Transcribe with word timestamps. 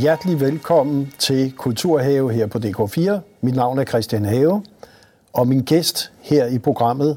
hjertelig 0.00 0.40
velkommen 0.40 1.12
til 1.18 1.52
Kulturhave 1.52 2.32
her 2.32 2.46
på 2.46 2.58
DK4. 2.58 3.20
Mit 3.40 3.54
navn 3.54 3.78
er 3.78 3.84
Christian 3.84 4.24
Have, 4.24 4.64
og 5.32 5.48
min 5.48 5.62
gæst 5.62 6.12
her 6.20 6.46
i 6.46 6.58
programmet 6.58 7.16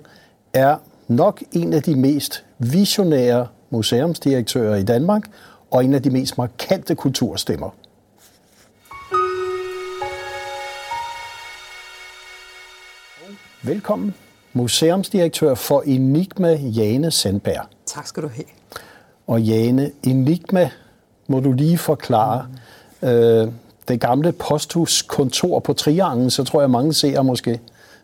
er 0.53 0.77
nok 1.07 1.43
en 1.51 1.73
af 1.73 1.83
de 1.83 1.95
mest 1.95 2.45
visionære 2.59 3.47
museumsdirektører 3.69 4.75
i 4.75 4.83
Danmark, 4.83 5.23
og 5.71 5.85
en 5.85 5.93
af 5.93 6.03
de 6.03 6.09
mest 6.09 6.37
markante 6.37 6.95
kulturstemmer. 6.95 7.69
Velkommen, 13.61 14.13
museumsdirektør 14.53 15.55
for 15.55 15.83
Enigma, 15.85 16.53
Jane 16.53 17.11
Sandberg. 17.11 17.65
Tak 17.85 18.07
skal 18.07 18.23
du 18.23 18.27
have. 18.27 18.45
Og 19.27 19.41
Jane, 19.41 19.91
Enigma 20.03 20.69
må 21.27 21.39
du 21.39 21.51
lige 21.51 21.77
forklare. 21.77 22.47
Øh, 23.01 23.47
det 23.87 23.99
gamle 23.99 24.31
posthuskontor 24.31 25.59
på 25.59 25.73
Triangen, 25.73 26.29
så 26.29 26.43
tror 26.43 26.61
jeg 26.61 26.69
mange 26.69 26.93
ser 26.93 27.21
måske 27.21 27.59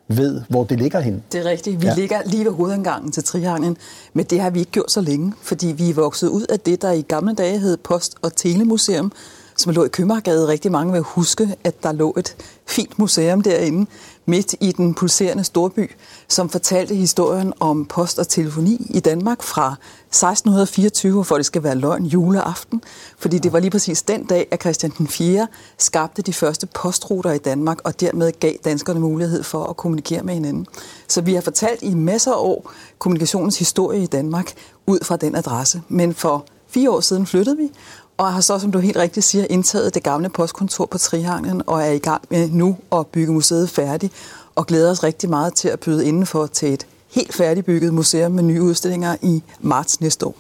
ved, 0.08 0.42
hvor 0.50 0.64
det 0.64 0.80
ligger 0.80 1.00
hen. 1.00 1.24
Det 1.32 1.40
er 1.46 1.50
rigtigt. 1.50 1.82
Vi 1.82 1.88
ja. 1.88 1.96
ligger 1.96 2.22
lige 2.26 2.46
ved 2.46 2.52
hovedindgangen 2.52 3.12
til 3.12 3.24
Trianglen, 3.24 3.78
men 4.14 4.26
det 4.26 4.42
har 4.42 4.50
vi 4.50 4.60
ikke 4.60 4.72
gjort 4.72 4.92
så 4.92 5.02
længe, 5.02 5.34
fordi 5.42 5.68
vi 5.68 5.90
er 5.90 5.94
vokset 5.94 6.28
ud 6.28 6.46
af 6.50 6.60
det, 6.60 6.82
der 6.82 6.92
i 6.92 7.02
gamle 7.02 7.34
dage 7.34 7.60
hed 7.60 7.78
Post- 7.78 8.16
og 8.22 8.36
Telemuseum, 8.36 9.12
som 9.60 9.74
lå 9.74 9.84
i 9.84 9.88
Købmagergade. 9.88 10.48
Rigtig 10.48 10.72
mange 10.72 10.94
vil 10.94 11.02
huske, 11.02 11.56
at 11.64 11.84
der 11.84 11.92
lå 11.92 12.14
et 12.18 12.36
fint 12.68 13.00
museum 13.00 13.42
derinde, 13.42 13.90
midt 14.26 14.56
i 14.60 14.72
den 14.72 14.94
pulserende 14.94 15.44
storby, 15.44 15.92
som 16.28 16.50
fortalte 16.50 16.96
historien 16.96 17.54
om 17.60 17.86
post 17.86 18.20
og 18.20 18.28
telefoni 18.28 18.88
i 18.90 19.00
Danmark 19.00 19.44
fra 19.44 19.76
1624, 20.08 21.26
for 21.26 21.36
det 21.36 21.46
skal 21.46 21.64
være 21.64 21.76
løgn 21.76 22.06
juleaften, 22.06 22.82
fordi 23.18 23.38
det 23.38 23.54
var 23.54 23.60
lige 23.60 23.72
præcis 23.72 24.02
den 24.02 24.26
dag, 24.26 24.48
at 24.52 24.62
Christian 24.62 24.94
den 24.98 25.08
4. 25.08 25.48
skabte 25.78 26.22
de 26.22 26.34
første 26.34 26.68
postruter 26.68 27.32
i 27.32 27.38
Danmark, 27.38 27.78
og 27.84 28.00
dermed 28.00 28.32
gav 28.40 28.54
danskerne 28.66 29.00
mulighed 29.00 29.44
for 29.44 29.64
at 29.64 29.78
kommunikere 29.78 30.24
med 30.24 30.34
hinanden. 30.34 30.68
Så 31.08 31.22
vi 31.22 31.34
har 31.34 31.42
fortalt 31.42 31.84
i 31.84 31.94
masser 31.94 32.32
af 32.32 32.40
år 32.40 32.72
kommunikationens 33.00 33.60
historie 33.60 34.04
i 34.04 34.08
Danmark 34.08 34.54
ud 34.88 35.00
fra 35.04 35.18
den 35.18 35.36
adresse. 35.36 35.82
Men 35.90 36.14
for 36.14 36.46
fire 36.68 36.92
år 36.92 37.00
siden 37.00 37.26
flyttede 37.26 37.58
vi, 37.58 37.72
og 38.20 38.34
har 38.34 38.42
så, 38.42 38.60
som 38.60 38.72
du 38.72 38.80
helt 38.80 38.98
rigtigt 38.98 39.26
siger, 39.26 39.46
indtaget 39.50 39.94
det 39.94 40.04
gamle 40.04 40.30
postkontor 40.30 40.86
på 40.86 40.98
Trihangen 40.98 41.62
og 41.68 41.82
er 41.82 41.92
i 41.92 41.98
gang 41.98 42.22
med 42.30 42.50
nu 42.50 42.78
at 42.92 43.08
bygge 43.08 43.34
museet 43.34 43.70
færdigt 43.70 44.14
og 44.56 44.68
glæder 44.68 44.92
os 44.92 45.04
rigtig 45.04 45.30
meget 45.30 45.54
til 45.54 45.70
at 45.70 45.80
byde 45.80 46.06
indenfor 46.06 46.48
til 46.48 46.74
et 46.74 46.88
helt 47.16 47.34
færdigbygget 47.34 47.94
museum 47.94 48.32
med 48.32 48.44
nye 48.44 48.62
udstillinger 48.62 49.16
i 49.22 49.44
marts 49.60 50.02
næste 50.02 50.26
år. 50.26 50.36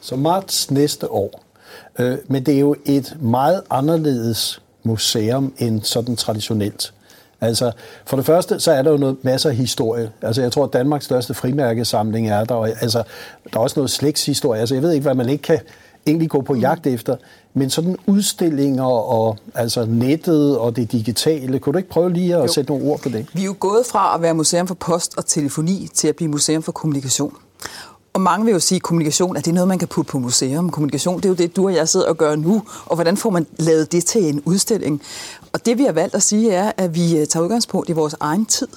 Så 0.00 0.16
marts 0.16 0.70
næste 0.70 1.10
år. 1.10 1.44
Øh, 1.98 2.18
men 2.28 2.46
det 2.46 2.54
er 2.54 2.58
jo 2.58 2.76
et 2.84 3.16
meget 3.20 3.62
anderledes 3.70 4.62
museum 4.82 5.52
end 5.58 5.82
sådan 5.82 6.16
traditionelt. 6.16 6.92
Altså, 7.40 7.72
for 8.06 8.16
det 8.16 8.26
første, 8.26 8.60
så 8.60 8.72
er 8.72 8.82
der 8.82 8.90
jo 8.90 8.96
noget 8.96 9.16
masser 9.22 9.50
af 9.50 9.56
historie. 9.56 10.10
Altså, 10.22 10.42
jeg 10.42 10.52
tror, 10.52 10.64
at 10.64 10.72
Danmarks 10.72 11.04
største 11.04 11.34
frimærkesamling 11.34 12.28
er 12.28 12.44
der. 12.44 12.54
Og, 12.54 12.68
altså, 12.68 13.02
der 13.52 13.58
er 13.58 13.62
også 13.62 13.80
noget 13.80 13.90
slægtshistorie. 13.90 14.60
Altså, 14.60 14.74
jeg 14.74 14.82
ved 14.82 14.92
ikke, 14.92 15.02
hvad 15.02 15.14
man 15.14 15.28
ikke 15.28 15.42
kan 15.42 15.60
egentlig 16.06 16.30
gå 16.30 16.40
på 16.40 16.54
jagt 16.54 16.86
efter. 16.86 17.16
Men 17.54 17.70
sådan 17.70 17.96
udstillinger 18.06 18.84
og 18.84 19.38
altså 19.54 19.86
nettet 19.86 20.58
og 20.58 20.76
det 20.76 20.92
digitale, 20.92 21.58
kunne 21.58 21.72
du 21.72 21.78
ikke 21.78 21.90
prøve 21.90 22.12
lige 22.12 22.36
at 22.36 22.42
jo. 22.42 22.52
sætte 22.52 22.70
nogle 22.70 22.84
ord 22.84 23.00
på 23.00 23.08
det? 23.08 23.26
Vi 23.32 23.40
er 23.40 23.44
jo 23.44 23.56
gået 23.60 23.86
fra 23.86 24.14
at 24.14 24.22
være 24.22 24.34
museum 24.34 24.66
for 24.66 24.74
post 24.74 25.18
og 25.18 25.26
telefoni 25.26 25.88
til 25.94 26.08
at 26.08 26.16
blive 26.16 26.30
museum 26.30 26.62
for 26.62 26.72
kommunikation. 26.72 27.32
Og 28.12 28.20
mange 28.20 28.44
vil 28.44 28.52
jo 28.52 28.60
sige, 28.60 28.76
at 28.76 28.82
kommunikation 28.82 29.36
er 29.36 29.40
det 29.40 29.54
noget, 29.54 29.68
man 29.68 29.78
kan 29.78 29.88
putte 29.88 30.10
på 30.10 30.18
museum. 30.18 30.70
Kommunikation, 30.70 31.16
det 31.16 31.24
er 31.24 31.28
jo 31.28 31.34
det, 31.34 31.56
du 31.56 31.66
og 31.66 31.74
jeg 31.74 31.88
sidder 31.88 32.08
og 32.08 32.16
gør 32.16 32.36
nu. 32.36 32.62
Og 32.86 32.94
hvordan 32.94 33.16
får 33.16 33.30
man 33.30 33.46
lavet 33.58 33.92
det 33.92 34.04
til 34.04 34.28
en 34.28 34.42
udstilling? 34.44 35.02
Og 35.52 35.66
det 35.66 35.78
vi 35.78 35.82
har 35.82 35.92
valgt 35.92 36.14
at 36.14 36.22
sige 36.22 36.52
er, 36.52 36.72
at 36.76 36.94
vi 36.94 37.18
øh, 37.18 37.26
tager 37.26 37.44
udgangspunkt 37.44 37.88
i 37.88 37.92
vores 37.92 38.16
egen 38.20 38.46
tid. 38.46 38.68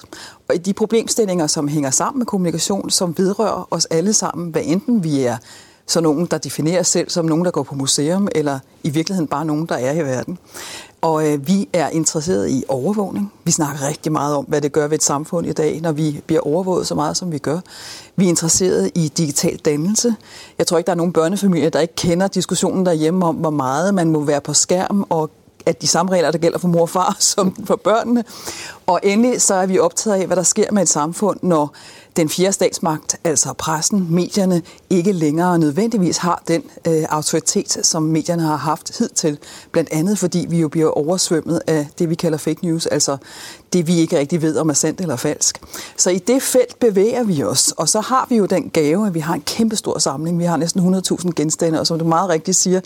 Og 0.48 0.54
i 0.54 0.58
de 0.58 0.72
problemstillinger, 0.72 1.46
som 1.46 1.68
hænger 1.68 1.90
sammen 1.90 2.18
med 2.18 2.26
kommunikation, 2.26 2.90
som 2.90 3.14
vedrører 3.18 3.68
os 3.70 3.84
alle 3.84 4.12
sammen, 4.12 4.50
hvad 4.50 4.62
enten 4.64 5.04
vi 5.04 5.20
er 5.20 5.36
så 5.90 6.00
nogen, 6.00 6.26
der 6.26 6.38
definerer 6.38 6.82
sig 6.82 6.86
selv 6.86 7.10
som 7.10 7.24
nogen, 7.24 7.44
der 7.44 7.50
går 7.50 7.62
på 7.62 7.74
museum, 7.74 8.28
eller 8.34 8.58
i 8.84 8.90
virkeligheden 8.90 9.28
bare 9.28 9.44
nogen, 9.44 9.66
der 9.66 9.74
er 9.74 9.92
i 9.92 10.04
verden. 10.04 10.38
Og 11.00 11.28
øh, 11.28 11.46
vi 11.46 11.68
er 11.72 11.88
interesseret 11.88 12.50
i 12.50 12.64
overvågning. 12.68 13.32
Vi 13.44 13.50
snakker 13.50 13.88
rigtig 13.88 14.12
meget 14.12 14.36
om, 14.36 14.44
hvad 14.44 14.60
det 14.60 14.72
gør 14.72 14.88
ved 14.88 14.98
et 14.98 15.02
samfund 15.02 15.46
i 15.46 15.52
dag, 15.52 15.80
når 15.80 15.92
vi 15.92 16.20
bliver 16.26 16.40
overvåget 16.40 16.86
så 16.86 16.94
meget, 16.94 17.16
som 17.16 17.32
vi 17.32 17.38
gør. 17.38 17.58
Vi 18.16 18.24
er 18.24 18.28
interesseret 18.28 18.90
i 18.94 19.08
digital 19.08 19.56
dannelse. 19.56 20.14
Jeg 20.58 20.66
tror 20.66 20.78
ikke, 20.78 20.86
der 20.86 20.92
er 20.92 20.96
nogen 20.96 21.12
børnefamilier, 21.12 21.70
der 21.70 21.80
ikke 21.80 21.94
kender 21.94 22.28
diskussionen 22.28 22.86
derhjemme 22.86 23.26
om, 23.26 23.36
hvor 23.36 23.50
meget 23.50 23.94
man 23.94 24.10
må 24.10 24.24
være 24.24 24.40
på 24.40 24.54
skærm 24.54 25.06
og 25.08 25.30
at 25.66 25.82
de 25.82 25.86
samme 25.86 26.12
regler, 26.12 26.30
der 26.30 26.38
gælder 26.38 26.58
for 26.58 26.68
mor 26.68 26.80
og 26.80 26.88
far, 26.88 27.16
som 27.34 27.56
for 27.64 27.76
børnene. 27.76 28.24
Og 28.86 29.00
endelig 29.02 29.42
så 29.42 29.54
er 29.54 29.66
vi 29.66 29.78
optaget 29.78 30.20
af, 30.20 30.26
hvad 30.26 30.36
der 30.36 30.42
sker 30.42 30.72
med 30.72 30.82
et 30.82 30.88
samfund, 30.88 31.38
når 31.42 31.74
den 32.16 32.28
fjerde 32.28 32.52
statsmagt, 32.52 33.16
altså 33.24 33.52
pressen, 33.52 34.06
medierne, 34.10 34.62
ikke 34.90 35.12
længere 35.12 35.58
nødvendigvis 35.58 36.16
har 36.16 36.42
den 36.48 36.62
øh, 36.86 37.04
autoritet, 37.08 37.78
som 37.82 38.02
medierne 38.02 38.42
har 38.42 38.56
haft 38.56 38.98
hidtil. 38.98 39.38
Blandt 39.72 39.92
andet 39.92 40.18
fordi 40.18 40.46
vi 40.48 40.60
jo 40.60 40.68
bliver 40.68 40.90
oversvømmet 40.90 41.60
af 41.66 41.86
det, 41.98 42.10
vi 42.10 42.14
kalder 42.14 42.38
fake 42.38 42.66
news, 42.66 42.86
altså 42.86 43.16
det, 43.72 43.86
vi 43.86 43.96
ikke 43.96 44.18
rigtig 44.18 44.42
ved, 44.42 44.56
om 44.56 44.68
er 44.68 44.74
sandt 44.74 45.00
eller 45.00 45.16
falsk. 45.16 45.60
Så 45.96 46.10
i 46.10 46.18
det 46.18 46.42
felt 46.42 46.78
bevæger 46.78 47.24
vi 47.24 47.42
os, 47.42 47.72
og 47.76 47.88
så 47.88 48.00
har 48.00 48.26
vi 48.28 48.36
jo 48.36 48.46
den 48.46 48.70
gave, 48.70 49.06
at 49.06 49.14
vi 49.14 49.20
har 49.20 49.34
en 49.34 49.42
kæmpe 49.42 49.76
stor 49.76 49.98
samling. 49.98 50.38
Vi 50.38 50.44
har 50.44 50.56
næsten 50.56 50.94
100.000 50.94 51.30
genstande, 51.36 51.80
og 51.80 51.86
som 51.86 51.98
du 51.98 52.04
meget 52.04 52.28
rigtigt 52.28 52.56
siger, 52.56 52.80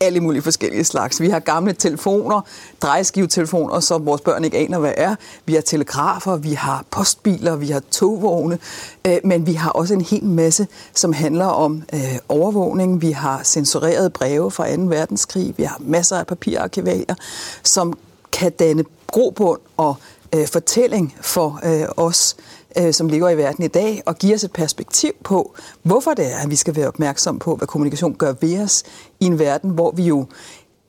alle 0.00 0.20
mulige 0.20 0.42
forskellige 0.42 0.84
slags. 0.84 1.20
Vi 1.20 1.28
har 1.28 1.38
gamle 1.38 1.72
telefoner, 1.72 2.40
drejeskivetelefoner, 2.82 3.80
som 3.80 4.06
vores 4.06 4.20
børn 4.20 4.44
ikke 4.44 4.58
aner, 4.58 4.78
hvad 4.78 4.92
er. 4.96 5.14
Vi 5.46 5.54
har 5.54 5.60
telegrafer, 5.60 6.36
vi 6.36 6.52
har 6.52 6.84
postbiler, 6.90 7.56
vi 7.56 7.66
har 7.66 7.82
togvogne, 7.90 8.58
øh, 9.06 9.16
men 9.24 9.46
vi 9.46 9.52
har 9.52 9.70
også 9.70 9.94
en 9.94 10.00
hel 10.00 10.24
masse, 10.24 10.66
som 10.94 11.12
handler 11.12 11.46
om 11.46 11.82
øh, 11.94 12.18
overvågning. 12.28 13.02
Vi 13.02 13.10
har 13.10 13.42
censurerede 13.42 14.10
breve 14.10 14.50
fra 14.50 14.76
2. 14.76 14.82
verdenskrig, 14.82 15.54
vi 15.56 15.62
har 15.62 15.76
masser 15.80 16.16
af 16.18 16.26
papirarkivalier, 16.26 17.14
som 17.62 17.98
kan 18.32 18.52
danne 18.52 18.84
grobund 19.06 19.60
og 19.76 19.96
øh, 20.34 20.46
fortælling 20.46 21.14
for 21.20 21.60
øh, 21.64 21.88
os 21.96 22.36
øh, 22.78 22.92
som 22.92 23.08
ligger 23.08 23.28
i 23.28 23.36
verden 23.36 23.64
i 23.64 23.68
dag, 23.68 24.02
og 24.06 24.16
giver 24.16 24.34
os 24.34 24.44
et 24.44 24.52
perspektiv 24.52 25.12
på, 25.24 25.54
hvorfor 25.82 26.14
det 26.14 26.32
er, 26.32 26.36
at 26.36 26.50
vi 26.50 26.56
skal 26.56 26.76
være 26.76 26.88
opmærksom 26.88 27.38
på, 27.38 27.56
hvad 27.56 27.68
kommunikation 27.68 28.14
gør 28.14 28.34
ved 28.40 28.60
os 28.62 28.82
i 29.20 29.24
en 29.24 29.38
verden, 29.38 29.70
hvor 29.70 29.90
vi 29.90 30.02
jo 30.02 30.26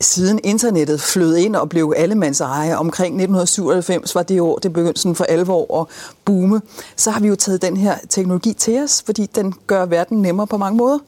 siden 0.02 0.40
internettet 0.44 1.02
flød 1.02 1.36
ind 1.36 1.56
og 1.56 1.70
blev 1.70 1.94
allemands 1.98 2.42
eje, 2.42 2.78
omkring 2.78 3.08
1997 3.08 4.16
var 4.16 4.24
det 4.24 4.42
år, 4.42 4.58
det 4.58 4.74
begyndte 4.74 5.02
sådan 5.02 5.16
for 5.16 5.24
alvor 5.24 5.82
at 5.82 5.88
boome, 6.26 6.62
så 6.96 7.12
har 7.12 7.20
vi 7.20 7.28
jo 7.28 7.36
taget 7.36 7.62
den 7.62 7.78
her 7.78 7.98
teknologi 8.10 8.54
til 8.54 8.84
os, 8.84 9.04
fordi 9.06 9.26
den 9.26 9.54
gør 9.68 9.86
verden 9.86 10.22
nemmere 10.22 10.48
på 10.48 10.58
mange 10.58 10.78
måder. 10.78 11.00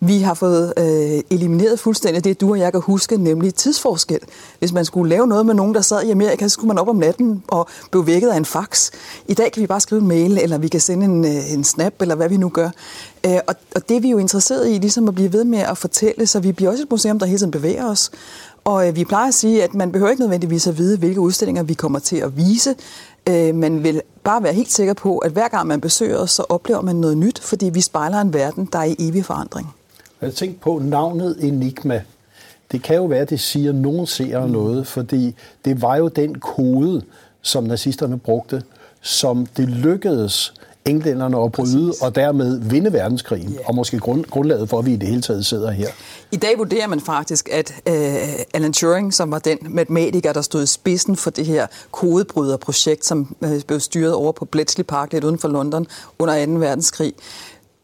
Vi 0.00 0.18
har 0.18 0.34
fået 0.34 0.72
øh, 0.76 1.22
elimineret 1.30 1.80
fuldstændig 1.80 2.24
det, 2.24 2.40
du 2.40 2.50
og 2.50 2.58
jeg 2.58 2.72
kan 2.72 2.80
huske, 2.80 3.16
nemlig 3.16 3.54
tidsforskel. 3.54 4.18
Hvis 4.58 4.72
man 4.72 4.84
skulle 4.84 5.08
lave 5.08 5.26
noget 5.26 5.46
med 5.46 5.54
nogen, 5.54 5.74
der 5.74 5.80
sad 5.80 6.02
i 6.02 6.10
Amerika, 6.10 6.48
så 6.48 6.52
skulle 6.52 6.68
man 6.68 6.78
op 6.78 6.88
om 6.88 6.96
natten 6.96 7.42
og 7.48 7.68
blev 7.90 8.06
vækket 8.06 8.28
af 8.28 8.36
en 8.36 8.44
fax. 8.44 8.90
I 9.28 9.34
dag 9.34 9.52
kan 9.52 9.60
vi 9.60 9.66
bare 9.66 9.80
skrive 9.80 10.00
en 10.00 10.08
mail, 10.08 10.38
eller 10.38 10.58
vi 10.58 10.68
kan 10.68 10.80
sende 10.80 11.04
en, 11.04 11.24
øh, 11.24 11.52
en 11.52 11.64
snap, 11.64 12.02
eller 12.02 12.14
hvad 12.14 12.28
vi 12.28 12.36
nu 12.36 12.48
gør. 12.48 12.70
Øh, 13.26 13.38
og, 13.46 13.54
og 13.76 13.88
det 13.88 13.96
er 13.96 14.00
vi 14.00 14.10
jo 14.10 14.18
interesseret 14.18 14.70
i, 14.70 14.72
ligesom 14.72 15.08
at 15.08 15.14
blive 15.14 15.32
ved 15.32 15.44
med 15.44 15.58
at 15.58 15.78
fortælle, 15.78 16.26
så 16.26 16.40
vi 16.40 16.52
bliver 16.52 16.70
også 16.70 16.82
et 16.82 16.90
museum, 16.90 17.18
der 17.18 17.26
hele 17.26 17.38
tiden 17.38 17.50
bevæger 17.50 17.90
os. 17.90 18.10
Og 18.64 18.88
øh, 18.88 18.96
vi 18.96 19.04
plejer 19.04 19.28
at 19.28 19.34
sige, 19.34 19.62
at 19.62 19.74
man 19.74 19.92
behøver 19.92 20.10
ikke 20.10 20.22
nødvendigvis 20.22 20.66
at 20.66 20.78
vide, 20.78 20.98
hvilke 20.98 21.20
udstillinger 21.20 21.62
vi 21.62 21.74
kommer 21.74 21.98
til 21.98 22.16
at 22.16 22.36
vise. 22.36 22.74
Øh, 23.28 23.54
man 23.54 23.82
vil 23.82 24.02
bare 24.24 24.42
være 24.42 24.52
helt 24.52 24.72
sikker 24.72 24.94
på, 24.94 25.18
at 25.18 25.32
hver 25.32 25.48
gang 25.48 25.66
man 25.66 25.80
besøger 25.80 26.18
os, 26.18 26.30
så 26.30 26.44
oplever 26.48 26.80
man 26.80 26.96
noget 26.96 27.16
nyt, 27.16 27.40
fordi 27.40 27.70
vi 27.70 27.80
spejler 27.80 28.20
en 28.20 28.34
verden, 28.34 28.68
der 28.72 28.78
er 28.78 28.84
i 28.84 28.96
evig 28.98 29.24
forandring. 29.24 29.74
Jeg 30.20 30.34
tænkte 30.34 30.60
på 30.60 30.78
navnet 30.84 31.36
Enigma. 31.44 32.02
Det 32.72 32.82
kan 32.82 32.96
jo 32.96 33.04
være, 33.04 33.20
at 33.20 33.30
det 33.30 33.40
siger 33.40 33.72
nogen 33.72 34.06
ser 34.06 34.46
mm. 34.46 34.52
noget, 34.52 34.86
fordi 34.86 35.34
det 35.64 35.82
var 35.82 35.96
jo 35.96 36.08
den 36.08 36.34
kode, 36.34 37.02
som 37.42 37.64
nazisterne 37.64 38.18
brugte, 38.18 38.62
som 39.00 39.46
det 39.46 39.68
lykkedes 39.68 40.54
englænderne 40.88 41.42
at 41.42 41.52
bryde, 41.52 41.86
Præcis. 41.86 42.02
og 42.02 42.14
dermed 42.14 42.60
vinde 42.60 42.92
verdenskrigen, 42.92 43.52
yeah. 43.52 43.62
og 43.66 43.74
måske 43.74 43.98
grund, 43.98 44.24
grundlaget 44.24 44.68
for, 44.68 44.78
at 44.78 44.86
vi 44.86 44.92
i 44.92 44.96
det 44.96 45.08
hele 45.08 45.22
taget 45.22 45.46
sidder 45.46 45.70
her. 45.70 45.88
I 46.32 46.36
dag 46.36 46.58
vurderer 46.58 46.86
man 46.86 47.00
faktisk, 47.00 47.48
at 47.52 47.74
uh, 47.86 47.94
Alan 48.54 48.72
Turing, 48.72 49.14
som 49.14 49.30
var 49.30 49.38
den 49.38 49.58
matematiker, 49.62 50.32
der 50.32 50.42
stod 50.42 50.62
i 50.62 50.66
spidsen 50.66 51.16
for 51.16 51.30
det 51.30 51.46
her 51.46 51.66
kodebryderprojekt, 51.90 53.06
som 53.06 53.36
uh, 53.40 53.60
blev 53.66 53.80
styret 53.80 54.12
over 54.14 54.32
på 54.32 54.44
Bletchley 54.44 54.84
Park 54.84 55.12
lidt 55.12 55.24
uden 55.24 55.38
for 55.38 55.48
London 55.48 55.86
under 56.18 56.46
2. 56.46 56.52
verdenskrig, 56.52 57.12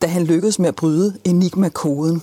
da 0.03 0.07
han 0.07 0.25
lykkedes 0.25 0.59
med 0.59 0.69
at 0.69 0.77
bryde 0.77 1.15
Enigma-koden, 1.25 2.23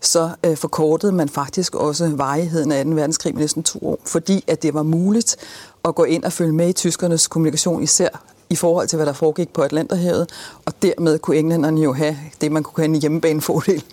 så 0.00 0.30
øh, 0.44 0.56
forkortede 0.56 1.12
man 1.12 1.28
faktisk 1.28 1.74
også 1.74 2.08
varigheden 2.08 2.72
af 2.72 2.84
2. 2.84 2.90
verdenskrig 2.90 3.34
med 3.34 3.40
næsten 3.40 3.62
to 3.62 3.78
år, 3.82 3.98
fordi 4.04 4.44
at 4.46 4.62
det 4.62 4.74
var 4.74 4.82
muligt 4.82 5.36
at 5.84 5.94
gå 5.94 6.04
ind 6.04 6.24
og 6.24 6.32
følge 6.32 6.52
med 6.52 6.68
i 6.68 6.72
tyskernes 6.72 7.26
kommunikation, 7.26 7.82
især 7.82 8.08
i 8.50 8.56
forhold 8.56 8.88
til, 8.88 8.96
hvad 8.96 9.06
der 9.06 9.12
foregik 9.12 9.52
på 9.52 9.62
Atlanterhavet, 9.62 10.30
og 10.64 10.82
dermed 10.82 11.18
kunne 11.18 11.36
englænderne 11.36 11.80
jo 11.80 11.92
have 11.92 12.16
det, 12.40 12.52
man 12.52 12.62
kunne 12.62 12.74
kalde 12.82 12.94
en 12.94 13.00
hjemmebanefordel. 13.00 13.84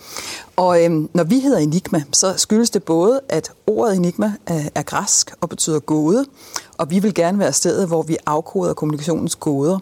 Og 0.56 0.84
øhm, 0.84 1.08
når 1.14 1.24
vi 1.24 1.40
hedder 1.40 1.58
Enigma, 1.58 2.02
så 2.12 2.34
skyldes 2.36 2.70
det 2.70 2.82
både, 2.82 3.20
at 3.28 3.50
ordet 3.66 3.96
Enigma 3.96 4.32
er, 4.46 4.62
er 4.74 4.82
græsk 4.82 5.34
og 5.40 5.48
betyder 5.48 5.78
gåde, 5.78 6.26
og 6.78 6.90
vi 6.90 6.98
vil 6.98 7.14
gerne 7.14 7.38
være 7.38 7.52
stedet, 7.52 7.88
hvor 7.88 8.02
vi 8.02 8.16
afkoder 8.26 8.74
kommunikationens 8.74 9.36
gåder. 9.36 9.78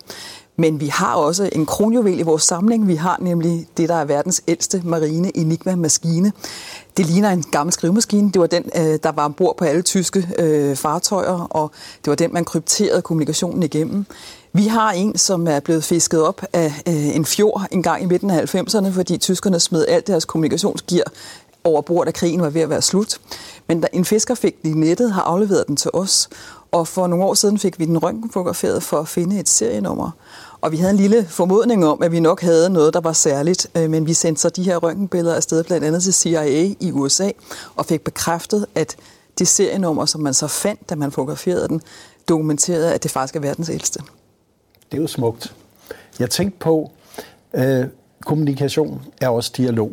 Men 0.60 0.80
vi 0.80 0.86
har 0.86 1.14
også 1.14 1.50
en 1.52 1.66
kronjuvel 1.66 2.18
i 2.18 2.22
vores 2.22 2.42
samling. 2.42 2.88
Vi 2.88 2.94
har 2.94 3.16
nemlig 3.20 3.66
det, 3.76 3.88
der 3.88 3.94
er 3.94 4.04
verdens 4.04 4.42
ældste 4.48 4.82
marine 4.84 5.36
Enigma-maskine. 5.36 6.32
Det 6.96 7.06
ligner 7.06 7.30
en 7.30 7.44
gammel 7.52 7.72
skrivemaskine. 7.72 8.30
Det 8.30 8.40
var 8.40 8.46
den, 8.46 8.64
øh, 8.76 8.98
der 9.02 9.12
var 9.12 9.24
ombord 9.24 9.56
på 9.56 9.64
alle 9.64 9.82
tyske 9.82 10.28
øh, 10.38 10.76
fartøjer, 10.76 11.46
og 11.50 11.70
det 12.04 12.10
var 12.10 12.14
den, 12.14 12.32
man 12.32 12.44
krypterede 12.44 13.02
kommunikationen 13.02 13.62
igennem. 13.62 14.06
Vi 14.52 14.66
har 14.66 14.92
en, 14.92 15.18
som 15.18 15.46
er 15.46 15.60
blevet 15.60 15.84
fisket 15.84 16.22
op 16.22 16.42
af 16.52 16.82
øh, 16.88 17.16
en 17.16 17.24
fjord 17.24 17.66
en 17.70 17.82
gang 17.82 18.02
i 18.02 18.06
midten 18.06 18.30
af 18.30 18.54
90'erne, 18.54 18.88
fordi 18.88 19.18
tyskerne 19.18 19.60
smed 19.60 19.86
alt 19.88 20.06
deres 20.06 20.24
kommunikationsgear 20.24 21.04
over 21.64 21.82
bord, 21.82 22.06
da 22.06 22.12
krigen 22.12 22.40
var 22.40 22.50
ved 22.50 22.60
at 22.60 22.70
være 22.70 22.82
slut. 22.82 23.18
Men 23.66 23.80
da 23.80 23.88
en 23.92 24.04
fisker 24.04 24.34
fik 24.34 24.62
den 24.62 24.70
i 24.70 24.74
nettet, 24.86 25.12
har 25.12 25.22
afleveret 25.22 25.64
den 25.68 25.76
til 25.76 25.90
os, 25.94 26.28
og 26.72 26.88
for 26.88 27.06
nogle 27.06 27.24
år 27.24 27.34
siden 27.34 27.58
fik 27.58 27.78
vi 27.78 27.84
den 27.84 27.98
røntgenfotograferet 27.98 28.82
for 28.82 28.98
at 28.98 29.08
finde 29.08 29.40
et 29.40 29.48
serienummer. 29.48 30.10
Og 30.60 30.72
vi 30.72 30.76
havde 30.76 30.90
en 30.90 30.96
lille 30.96 31.24
formodning 31.24 31.86
om, 31.86 32.02
at 32.02 32.12
vi 32.12 32.20
nok 32.20 32.40
havde 32.40 32.70
noget, 32.70 32.94
der 32.94 33.00
var 33.00 33.12
særligt, 33.12 33.66
øh, 33.74 33.90
men 33.90 34.06
vi 34.06 34.14
sendte 34.14 34.42
så 34.42 34.48
de 34.48 34.62
her 34.62 34.76
røntgenbilleder 34.76 35.36
afsted 35.36 35.64
blandt 35.64 35.86
andet 35.86 36.02
til 36.02 36.14
CIA 36.14 36.74
i 36.80 36.92
USA, 36.92 37.30
og 37.76 37.86
fik 37.86 38.00
bekræftet, 38.00 38.66
at 38.74 38.96
det 39.38 39.48
serienummer, 39.48 40.06
som 40.06 40.20
man 40.20 40.34
så 40.34 40.46
fandt, 40.46 40.90
da 40.90 40.94
man 40.94 41.12
fotograferede 41.12 41.68
den, 41.68 41.82
dokumenterede, 42.28 42.94
at 42.94 43.02
det 43.02 43.10
faktisk 43.10 43.36
er 43.36 43.40
verdens 43.40 43.68
ældste. 43.68 44.02
Det 44.90 44.98
er 44.98 45.02
jo 45.02 45.08
smukt. 45.08 45.54
Jeg 46.18 46.30
tænkte 46.30 46.58
på, 46.58 46.90
øh, 47.54 47.84
kommunikation 48.24 49.02
er 49.20 49.28
også 49.28 49.52
dialog. 49.56 49.92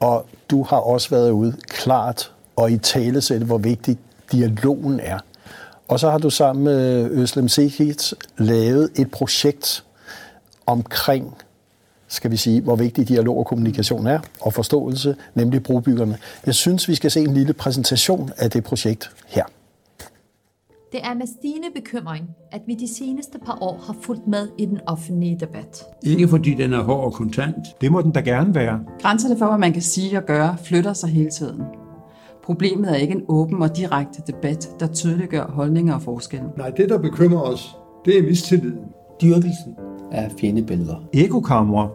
Og 0.00 0.26
du 0.50 0.62
har 0.62 0.76
også 0.76 1.10
været 1.10 1.30
ude 1.30 1.56
klart 1.68 2.32
og 2.56 2.72
i 2.72 2.78
tale 2.78 3.44
hvor 3.44 3.58
vigtig 3.58 3.98
dialogen 4.32 5.00
er. 5.00 5.18
Og 5.90 6.00
så 6.00 6.10
har 6.10 6.18
du 6.18 6.30
sammen 6.30 6.64
med 6.64 7.10
Øslem 7.10 7.48
Sekit 7.48 8.14
lavet 8.38 8.90
et 8.96 9.10
projekt 9.10 9.84
omkring, 10.66 11.34
skal 12.08 12.30
vi 12.30 12.36
sige, 12.36 12.60
hvor 12.60 12.76
vigtig 12.76 13.08
dialog 13.08 13.38
og 13.38 13.46
kommunikation 13.46 14.06
er, 14.06 14.20
og 14.40 14.52
forståelse, 14.52 15.16
nemlig 15.34 15.62
brobyggerne. 15.62 16.18
Jeg 16.46 16.54
synes, 16.54 16.88
vi 16.88 16.94
skal 16.94 17.10
se 17.10 17.20
en 17.20 17.34
lille 17.34 17.52
præsentation 17.52 18.30
af 18.36 18.50
det 18.50 18.64
projekt 18.64 19.10
her. 19.26 19.44
Det 20.92 21.00
er 21.02 21.14
med 21.14 21.26
stigende 21.38 21.68
bekymring, 21.74 22.24
at 22.52 22.60
vi 22.66 22.74
de 22.74 22.94
seneste 22.94 23.38
par 23.46 23.58
år 23.60 23.82
har 23.86 23.96
fulgt 24.02 24.26
med 24.26 24.48
i 24.58 24.66
den 24.66 24.80
offentlige 24.86 25.36
debat. 25.40 25.84
Ikke 26.02 26.28
fordi 26.28 26.54
den 26.54 26.72
er 26.72 26.82
hård 26.82 27.04
og 27.04 27.12
kontant. 27.12 27.66
Det 27.80 27.92
må 27.92 28.02
den 28.02 28.10
da 28.10 28.20
gerne 28.20 28.54
være. 28.54 28.80
Grænserne 29.02 29.38
for, 29.38 29.46
hvad 29.46 29.58
man 29.58 29.72
kan 29.72 29.82
sige 29.82 30.18
og 30.18 30.24
gøre, 30.24 30.56
flytter 30.64 30.92
sig 30.92 31.08
hele 31.08 31.30
tiden. 31.30 31.62
Problemet 32.50 32.90
er 32.90 32.94
ikke 32.94 33.14
en 33.14 33.22
åben 33.28 33.62
og 33.62 33.76
direkte 33.76 34.22
debat, 34.26 34.70
der 34.80 34.86
tydeliggør 34.86 35.44
holdninger 35.46 35.94
og 35.94 36.02
forskelle. 36.02 36.46
Nej, 36.56 36.70
det 36.70 36.88
der 36.88 36.98
bekymrer 36.98 37.40
os, 37.40 37.76
det 38.04 38.18
er 38.18 38.22
mistilliden. 38.22 38.84
Dyrkelsen 39.22 39.74
af 40.12 40.30
fjendebilleder. 40.40 41.08
Ekokammer 41.12 41.88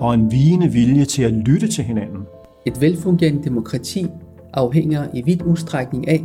og 0.00 0.14
en 0.14 0.32
vigende 0.32 0.68
vilje 0.68 1.04
til 1.04 1.22
at 1.22 1.32
lytte 1.32 1.68
til 1.68 1.84
hinanden. 1.84 2.22
Et 2.66 2.80
velfungerende 2.80 3.44
demokrati 3.44 4.06
afhænger 4.52 5.06
i 5.14 5.22
vid 5.22 5.42
udstrækning 5.42 6.08
af, 6.08 6.24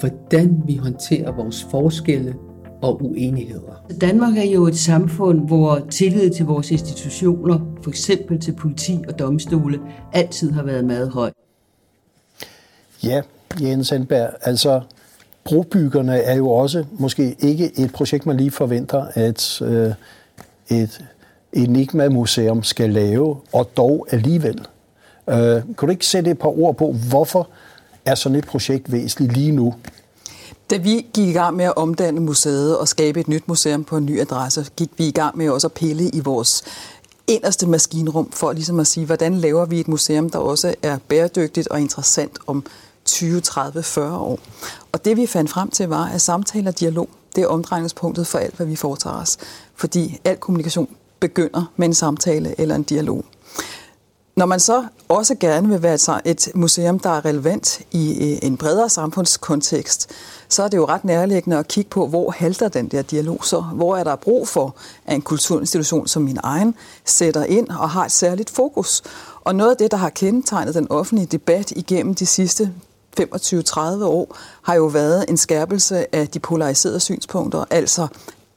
hvordan 0.00 0.62
vi 0.66 0.76
håndterer 0.76 1.36
vores 1.36 1.66
forskelle 1.70 2.34
og 2.82 3.04
uenigheder. 3.04 3.84
Danmark 4.00 4.36
er 4.36 4.50
jo 4.54 4.66
et 4.66 4.76
samfund, 4.76 5.46
hvor 5.46 5.78
tillid 5.90 6.30
til 6.30 6.46
vores 6.46 6.70
institutioner, 6.70 7.60
for 7.82 7.90
eksempel 7.90 8.40
til 8.40 8.52
politi 8.52 8.98
og 9.08 9.18
domstole, 9.18 9.78
altid 10.12 10.50
har 10.50 10.62
været 10.62 10.84
meget 10.84 11.10
høj. 11.10 11.30
Ja, 13.04 13.22
Jens 13.60 13.88
Sandberg, 13.88 14.30
altså 14.42 14.80
brobyggerne 15.44 16.18
er 16.18 16.36
jo 16.36 16.50
også 16.50 16.84
måske 16.92 17.36
ikke 17.38 17.78
et 17.78 17.92
projekt, 17.92 18.26
man 18.26 18.36
lige 18.36 18.50
forventer, 18.50 19.06
at 19.14 19.62
øh, 19.62 19.92
et 20.68 21.04
Enigma-museum 21.52 22.62
skal 22.62 22.90
lave, 22.90 23.36
og 23.52 23.70
dog 23.76 24.06
alligevel. 24.10 24.66
Øh, 25.30 25.36
kan 25.36 25.74
du 25.80 25.88
ikke 25.88 26.06
sætte 26.06 26.30
et 26.30 26.38
par 26.38 26.58
ord 26.58 26.76
på, 26.76 26.92
hvorfor 27.08 27.48
er 28.04 28.14
sådan 28.14 28.38
et 28.38 28.46
projekt 28.46 28.92
væsentligt 28.92 29.32
lige 29.32 29.52
nu? 29.52 29.74
Da 30.70 30.76
vi 30.76 31.06
gik 31.14 31.28
i 31.28 31.32
gang 31.32 31.56
med 31.56 31.64
at 31.64 31.76
omdanne 31.76 32.20
museet 32.20 32.78
og 32.78 32.88
skabe 32.88 33.20
et 33.20 33.28
nyt 33.28 33.48
museum 33.48 33.84
på 33.84 33.96
en 33.96 34.06
ny 34.06 34.20
adresse, 34.20 34.66
gik 34.76 34.90
vi 34.96 35.06
i 35.06 35.10
gang 35.10 35.38
med 35.38 35.48
også 35.48 35.66
at 35.66 35.72
pille 35.72 36.10
i 36.10 36.20
vores 36.20 36.62
inderste 37.30 37.66
maskinrum 37.66 38.30
for 38.30 38.52
ligesom 38.52 38.80
at 38.80 38.86
sige, 38.86 39.06
hvordan 39.06 39.34
laver 39.34 39.64
vi 39.64 39.80
et 39.80 39.88
museum, 39.88 40.30
der 40.30 40.38
også 40.38 40.74
er 40.82 40.98
bæredygtigt 41.08 41.68
og 41.68 41.80
interessant 41.80 42.38
om 42.46 42.64
20, 43.04 43.40
30, 43.40 43.82
40 43.82 44.18
år. 44.18 44.38
Og 44.92 45.04
det 45.04 45.16
vi 45.16 45.26
fandt 45.26 45.50
frem 45.50 45.70
til 45.70 45.88
var, 45.88 46.04
at 46.06 46.20
samtale 46.20 46.68
og 46.68 46.80
dialog, 46.80 47.08
det 47.36 47.42
er 47.42 47.46
omdrejningspunktet 47.46 48.26
for 48.26 48.38
alt, 48.38 48.56
hvad 48.56 48.66
vi 48.66 48.76
foretager 48.76 49.16
os. 49.16 49.38
Fordi 49.74 50.20
al 50.24 50.36
kommunikation 50.36 50.88
begynder 51.20 51.72
med 51.76 51.86
en 51.86 51.94
samtale 51.94 52.60
eller 52.60 52.74
en 52.74 52.82
dialog. 52.82 53.24
Når 54.40 54.46
man 54.46 54.60
så 54.60 54.84
også 55.08 55.34
gerne 55.40 55.68
vil 55.68 55.82
være 55.82 56.20
et 56.24 56.48
museum, 56.54 56.98
der 56.98 57.10
er 57.10 57.24
relevant 57.24 57.80
i 57.90 58.38
en 58.42 58.56
bredere 58.56 58.88
samfundskontekst, 58.88 60.10
så 60.48 60.62
er 60.62 60.68
det 60.68 60.76
jo 60.76 60.84
ret 60.84 61.04
nærliggende 61.04 61.58
at 61.58 61.68
kigge 61.68 61.90
på, 61.90 62.06
hvor 62.06 62.30
halter 62.30 62.68
den 62.68 62.88
der 62.88 63.02
dialog 63.02 63.44
så? 63.44 63.60
Hvor 63.60 63.96
er 63.96 64.04
der 64.04 64.16
brug 64.16 64.48
for, 64.48 64.76
at 65.06 65.14
en 65.14 65.22
kulturinstitution 65.22 66.06
som 66.06 66.22
min 66.22 66.38
egen 66.42 66.74
sætter 67.04 67.44
ind 67.44 67.68
og 67.68 67.90
har 67.90 68.04
et 68.04 68.12
særligt 68.12 68.50
fokus? 68.50 69.02
Og 69.44 69.54
noget 69.54 69.70
af 69.70 69.76
det, 69.76 69.90
der 69.90 69.96
har 69.96 70.10
kendetegnet 70.10 70.74
den 70.74 70.86
offentlige 70.90 71.26
debat 71.26 71.70
igennem 71.70 72.14
de 72.14 72.26
sidste 72.26 72.72
25-30 73.20 73.80
år, 74.04 74.36
har 74.62 74.74
jo 74.74 74.84
været 74.86 75.24
en 75.28 75.36
skærpelse 75.36 76.14
af 76.14 76.28
de 76.28 76.38
polariserede 76.38 77.00
synspunkter, 77.00 77.64
altså 77.70 78.06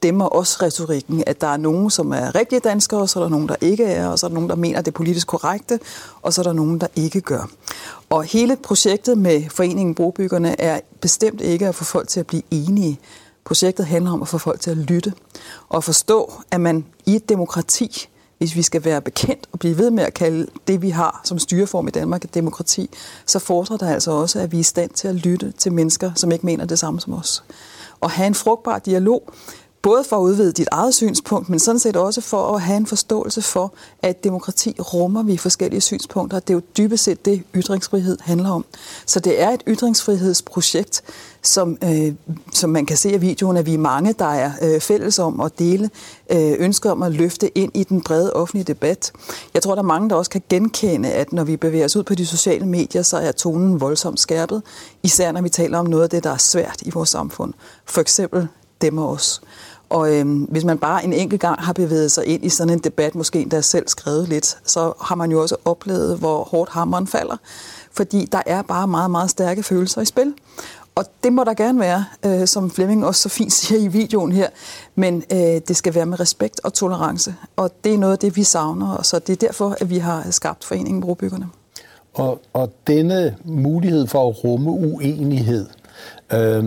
dæmmer 0.04 0.26
også 0.26 0.58
retorikken, 0.62 1.24
at 1.28 1.42
der 1.42 1.48
er 1.48 1.58
nogen, 1.58 1.90
som 1.90 2.12
er 2.12 2.36
rigtige 2.36 2.60
danskere, 2.60 3.02
og 3.02 3.10
så 3.10 3.20
er 3.20 3.24
der 3.24 3.30
nogen, 3.30 3.48
der 3.48 3.56
ikke 3.62 3.84
er, 3.84 4.08
og 4.08 4.20
så 4.20 4.26
er 4.26 4.28
der 4.28 4.36
nogen, 4.36 4.50
der 4.50 4.56
mener, 4.56 4.82
det 4.82 4.88
er 4.88 4.96
politisk 4.96 5.28
korrekte, 5.28 5.80
og 6.22 6.34
så 6.34 6.42
er 6.42 6.44
der 6.44 6.54
nogen, 6.54 6.82
der 6.82 6.88
ikke 6.96 7.22
gør. 7.22 7.50
Og 8.10 8.24
hele 8.24 8.56
projektet 8.56 9.18
med 9.18 9.44
Foreningen 9.50 9.96
Brobyggerne 9.96 10.62
er 10.62 10.80
bestemt 11.02 11.42
ikke 11.42 11.68
at 11.68 11.76
få 11.76 11.84
folk 11.84 12.08
til 12.08 12.20
at 12.20 12.28
blive 12.28 12.44
enige. 12.52 13.00
Projektet 13.46 13.86
handler 13.86 14.12
om 14.12 14.22
at 14.22 14.28
få 14.28 14.38
folk 14.38 14.60
til 14.60 14.72
at 14.72 14.78
lytte 14.78 15.14
og 15.70 15.84
forstå, 15.84 16.34
at 16.52 16.62
man 16.62 16.86
i 17.06 17.16
et 17.16 17.30
demokrati 17.30 18.10
hvis 18.44 18.56
vi 18.56 18.62
skal 18.62 18.86
være 18.86 19.02
bekendt 19.02 19.48
og 19.52 19.60
blive 19.60 19.78
ved 19.78 19.92
med 19.92 20.04
at 20.04 20.14
kalde 20.14 20.48
det, 20.68 20.82
vi 20.82 20.90
har 20.90 21.22
som 21.24 21.40
styreform 21.40 21.88
i 21.88 21.92
Danmark, 21.92 22.24
et 22.24 22.34
demokrati, 22.34 22.90
så 23.26 23.40
fordrer 23.40 23.78
det 23.78 23.86
altså 23.86 24.12
også, 24.12 24.40
at 24.40 24.52
vi 24.52 24.58
er 24.58 24.60
i 24.60 24.64
stand 24.64 24.92
til 24.92 25.08
at 25.08 25.16
lytte 25.16 25.52
til 25.52 25.74
mennesker, 25.74 26.12
som 26.16 26.32
ikke 26.32 26.46
mener 26.46 26.66
det 26.66 26.80
samme 26.80 27.00
som 27.00 27.14
os. 27.14 27.44
Og 28.00 28.12
have 28.12 28.28
en 28.28 28.36
frugtbar 28.36 28.80
dialog, 28.80 29.34
både 29.84 30.04
for 30.04 30.16
at 30.16 30.22
udvide 30.22 30.52
dit 30.52 30.68
eget 30.72 30.94
synspunkt, 30.94 31.50
men 31.50 31.60
sådan 31.60 31.80
set 31.80 31.96
også 31.96 32.22
for 32.22 32.56
at 32.56 32.62
have 32.62 32.78
en 32.78 32.86
forståelse 32.86 33.42
for, 33.42 33.74
at 34.02 34.24
demokrati 34.24 34.76
rummer 34.80 35.24
vi 35.24 35.38
forskellige 35.38 35.82
synspunkter. 35.82 36.40
Det 36.40 36.50
er 36.50 36.54
jo 36.54 36.62
dybest 36.78 37.04
set 37.04 37.26
det, 37.26 37.44
ytringsfrihed 37.56 38.18
handler 38.22 38.50
om. 38.50 38.66
Så 39.06 39.20
det 39.20 39.42
er 39.42 39.50
et 39.50 39.64
ytringsfrihedsprojekt, 39.68 41.02
som, 41.42 41.78
øh, 41.84 42.14
som 42.54 42.70
man 42.70 42.86
kan 42.86 42.98
se 42.98 43.12
i 43.12 43.18
videoen, 43.18 43.58
at 43.58 43.66
vi 43.66 43.74
er 43.74 43.78
mange, 43.78 44.14
der 44.14 44.26
er 44.26 44.52
øh, 44.62 44.82
fælles 44.82 45.20
om 45.20 45.40
at 45.40 45.60
dele 45.60 45.90
øh, 46.32 46.54
ønsker 46.60 46.92
om 46.92 47.04
at 47.04 47.12
løfte 47.12 47.58
ind 47.58 47.72
i 47.74 47.84
den 47.84 48.02
brede 48.02 48.34
offentlige 48.34 48.64
debat. 48.64 49.12
Jeg 49.54 49.62
tror, 49.62 49.76
der 49.76 49.82
er 49.82 49.88
mange, 49.88 50.10
der 50.10 50.16
også 50.16 50.32
kan 50.32 50.44
genkende, 50.50 51.10
at 51.10 51.34
når 51.34 51.44
vi 51.44 51.58
bevæger 51.58 51.86
os 51.86 51.96
ud 51.96 52.04
på 52.04 52.16
de 52.16 52.26
sociale 52.26 52.66
medier, 52.66 53.02
så 53.02 53.18
er 53.18 53.32
tonen 53.32 53.82
voldsomt 53.82 54.20
skærpet, 54.20 54.62
især 55.04 55.32
når 55.32 55.42
vi 55.42 55.50
taler 55.50 55.78
om 55.78 55.86
noget 55.86 56.04
af 56.04 56.10
det, 56.10 56.24
der 56.24 56.32
er 56.32 56.38
svært 56.38 56.82
i 56.82 56.90
vores 56.90 57.10
samfund. 57.10 57.54
For 57.86 58.02
eksempel 58.02 58.48
dem 58.84 58.98
og 58.98 59.10
os. 59.10 59.42
Og 59.94 60.14
øhm, 60.14 60.42
hvis 60.42 60.64
man 60.64 60.78
bare 60.78 61.04
en 61.04 61.14
enkelt 61.14 61.42
gang 61.42 61.62
har 61.62 61.74
bevæget 61.74 62.12
sig 62.12 62.26
ind 62.26 62.46
i 62.46 62.50
sådan 62.50 62.74
en 62.74 62.80
debat, 62.80 63.16
måske 63.16 63.42
endda 63.42 63.62
selv 63.62 63.88
skrevet 63.88 64.30
lidt, 64.30 64.58
så 64.64 64.94
har 65.02 65.16
man 65.16 65.32
jo 65.32 65.42
også 65.42 65.56
oplevet, 65.66 66.18
hvor 66.18 66.44
hårdt 66.44 66.72
hammeren 66.72 67.08
falder. 67.08 67.38
Fordi 67.92 68.26
der 68.32 68.42
er 68.46 68.62
bare 68.62 68.88
meget, 68.88 69.12
meget 69.12 69.30
stærke 69.30 69.64
følelser 69.64 70.02
i 70.02 70.06
spil. 70.06 70.34
Og 70.96 71.06
det 71.24 71.34
må 71.34 71.44
der 71.44 71.54
gerne 71.54 71.80
være, 71.80 72.06
øh, 72.26 72.48
som 72.48 72.72
Flemming 72.72 73.06
også 73.06 73.22
så 73.22 73.30
fint 73.30 73.54
siger 73.60 73.80
i 73.80 73.88
videoen 73.88 74.32
her. 74.32 74.50
Men 74.96 75.24
øh, 75.32 75.38
det 75.68 75.76
skal 75.76 75.96
være 75.96 76.06
med 76.06 76.20
respekt 76.20 76.62
og 76.64 76.74
tolerance. 76.74 77.36
Og 77.56 77.72
det 77.84 77.94
er 77.94 77.98
noget 77.98 78.14
af 78.14 78.20
det, 78.20 78.36
vi 78.36 78.44
savner. 78.44 78.92
og 78.92 79.06
Så 79.06 79.20
det 79.20 79.34
er 79.34 79.48
derfor, 79.48 79.78
at 79.82 79.90
vi 79.90 79.98
har 79.98 80.32
skabt 80.32 80.64
Foreningen 80.64 81.02
Brobyggerne. 81.02 81.50
Og, 82.14 82.42
og 82.54 82.72
denne 82.88 83.38
mulighed 83.44 84.08
for 84.08 84.30
at 84.30 84.44
rumme 84.44 84.72
uenighed, 84.72 85.68
øh, 86.34 86.64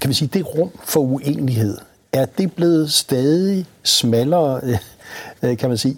kan 0.00 0.08
vi 0.08 0.14
sige, 0.14 0.30
det 0.32 0.46
rum 0.58 0.70
for 0.84 1.00
uenighed, 1.00 1.78
er 2.12 2.26
det 2.26 2.52
blevet 2.52 2.92
stadig 2.92 3.66
smallere, 3.82 4.60
øh, 5.42 5.56
kan 5.56 5.68
man 5.68 5.78
sige, 5.78 5.96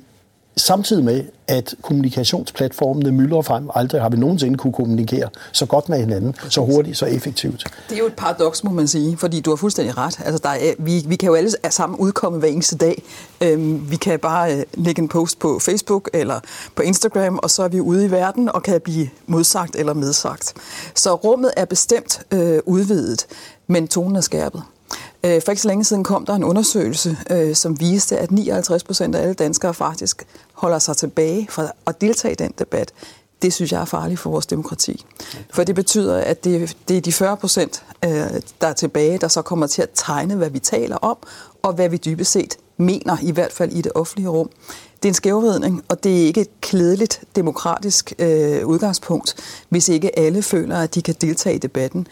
samtidig 0.56 1.04
med, 1.04 1.24
at 1.48 1.74
kommunikationsplatformene 1.82 3.12
myldrer 3.12 3.42
frem. 3.42 3.70
Aldrig 3.74 4.00
har 4.00 4.08
vi 4.08 4.16
nogensinde 4.16 4.58
kunne 4.58 4.72
kommunikere 4.72 5.28
så 5.52 5.66
godt 5.66 5.88
med 5.88 5.98
hinanden, 5.98 6.34
så 6.48 6.60
hurtigt, 6.60 6.96
så 6.96 7.06
effektivt. 7.06 7.64
Det 7.88 7.94
er 7.94 7.98
jo 7.98 8.06
et 8.06 8.14
paradoks, 8.14 8.64
må 8.64 8.70
man 8.70 8.88
sige, 8.88 9.16
fordi 9.16 9.40
du 9.40 9.50
har 9.50 9.56
fuldstændig 9.56 9.98
ret. 9.98 10.20
Altså, 10.24 10.40
der 10.42 10.48
er, 10.48 10.74
vi, 10.78 11.04
vi 11.06 11.16
kan 11.16 11.26
jo 11.26 11.34
alle 11.34 11.50
sammen 11.70 11.98
udkomme 11.98 12.38
hver 12.38 12.48
eneste 12.48 12.76
dag. 12.76 13.02
Øhm, 13.40 13.90
vi 13.90 13.96
kan 13.96 14.18
bare 14.18 14.56
øh, 14.56 14.62
lægge 14.74 15.02
en 15.02 15.08
post 15.08 15.38
på 15.38 15.58
Facebook 15.58 16.10
eller 16.12 16.40
på 16.74 16.82
Instagram, 16.82 17.38
og 17.42 17.50
så 17.50 17.62
er 17.62 17.68
vi 17.68 17.80
ude 17.80 18.04
i 18.04 18.10
verden 18.10 18.48
og 18.48 18.62
kan 18.62 18.80
blive 18.80 19.08
modsagt 19.26 19.76
eller 19.76 19.94
medsagt. 19.94 20.54
Så 20.94 21.14
rummet 21.14 21.50
er 21.56 21.64
bestemt 21.64 22.22
øh, 22.30 22.58
udvidet, 22.66 23.26
men 23.66 23.88
tonen 23.88 24.16
er 24.16 24.20
skærpet. 24.20 24.62
Øh, 25.24 25.42
for 25.42 25.52
ikke 25.52 25.62
så 25.62 25.68
længe 25.68 25.84
siden 25.84 26.04
kom 26.04 26.26
der 26.26 26.34
en 26.34 26.44
undersøgelse, 26.44 27.16
øh, 27.30 27.54
som 27.54 27.80
viste, 27.80 28.18
at 28.18 28.30
59 28.30 28.84
procent 28.84 29.14
af 29.14 29.22
alle 29.22 29.34
danskere 29.34 29.74
faktisk 29.74 30.26
holder 30.52 30.78
sig 30.78 30.96
tilbage 30.96 31.46
fra 31.50 31.72
at 31.86 32.00
deltage 32.00 32.32
i 32.32 32.34
den 32.34 32.52
debat. 32.58 32.92
Det 33.42 33.52
synes 33.52 33.72
jeg 33.72 33.80
er 33.80 33.84
farligt 33.84 34.20
for 34.20 34.30
vores 34.30 34.46
demokrati. 34.46 35.04
For 35.52 35.64
det 35.64 35.74
betyder, 35.74 36.16
at 36.16 36.44
det, 36.44 36.76
det 36.88 36.96
er 36.96 37.00
de 37.00 37.12
40 37.12 37.36
procent, 37.36 37.84
øh, 38.04 38.10
der 38.60 38.66
er 38.66 38.72
tilbage, 38.72 39.18
der 39.18 39.28
så 39.28 39.42
kommer 39.42 39.66
til 39.66 39.82
at 39.82 39.88
tegne, 39.94 40.34
hvad 40.34 40.50
vi 40.50 40.58
taler 40.58 40.96
om, 40.96 41.16
og 41.62 41.72
hvad 41.72 41.88
vi 41.88 41.96
dybest 41.96 42.32
set 42.32 42.56
mener, 42.76 43.16
i 43.22 43.30
hvert 43.30 43.52
fald 43.52 43.72
i 43.72 43.82
det 43.82 43.92
offentlige 43.94 44.28
rum. 44.28 44.50
Det 45.02 45.08
er 45.08 45.10
en 45.10 45.14
skævridning, 45.14 45.84
og 45.88 46.04
det 46.04 46.22
er 46.22 46.26
ikke 46.26 46.40
et 46.40 46.60
klædeligt 46.60 47.20
demokratisk 47.36 48.12
øh, 48.18 48.66
udgangspunkt, 48.66 49.34
hvis 49.68 49.88
ikke 49.88 50.18
alle 50.18 50.42
føler, 50.42 50.78
at 50.78 50.94
de 50.94 51.02
kan 51.02 51.14
deltage 51.20 51.54
i 51.54 51.58
debatten. 51.58 52.06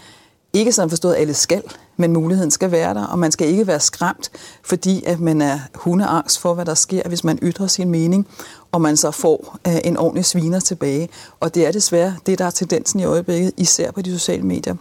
Ikke 0.53 0.73
sådan 0.73 0.91
forstået, 0.91 1.15
at 1.15 1.21
alle 1.21 1.35
skal, 1.35 1.63
men 1.99 2.13
muligheden 2.13 2.51
skal 2.51 2.71
være 2.71 2.95
der, 2.95 3.07
og 3.07 3.19
man 3.19 3.33
skal 3.33 3.49
ikke 3.49 3.67
være 3.67 3.81
skræmt, 3.81 4.31
fordi 4.63 5.05
at 5.07 5.21
man 5.21 5.43
er 5.43 5.59
hundeangst 5.75 6.39
for, 6.39 6.55
hvad 6.55 6.65
der 6.65 6.75
sker, 6.75 7.03
hvis 7.09 7.25
man 7.25 7.39
ytrer 7.43 7.67
sin 7.67 7.91
mening, 7.91 8.27
og 8.73 8.81
man 8.81 8.97
så 8.97 9.11
får 9.11 9.59
uh, 9.69 9.75
en 9.85 9.97
ordentlig 9.97 10.25
sviner 10.25 10.61
tilbage. 10.61 11.09
Og 11.41 11.55
det 11.55 11.67
er 11.67 11.73
desværre 11.73 12.15
det, 12.27 12.39
der 12.39 12.45
er 12.45 12.51
tendensen 12.51 13.01
i 13.01 13.05
øjeblikket, 13.05 13.53
især 13.57 13.91
på 13.91 14.03
de 14.03 14.13
sociale 14.13 14.43
medier. 14.43 14.75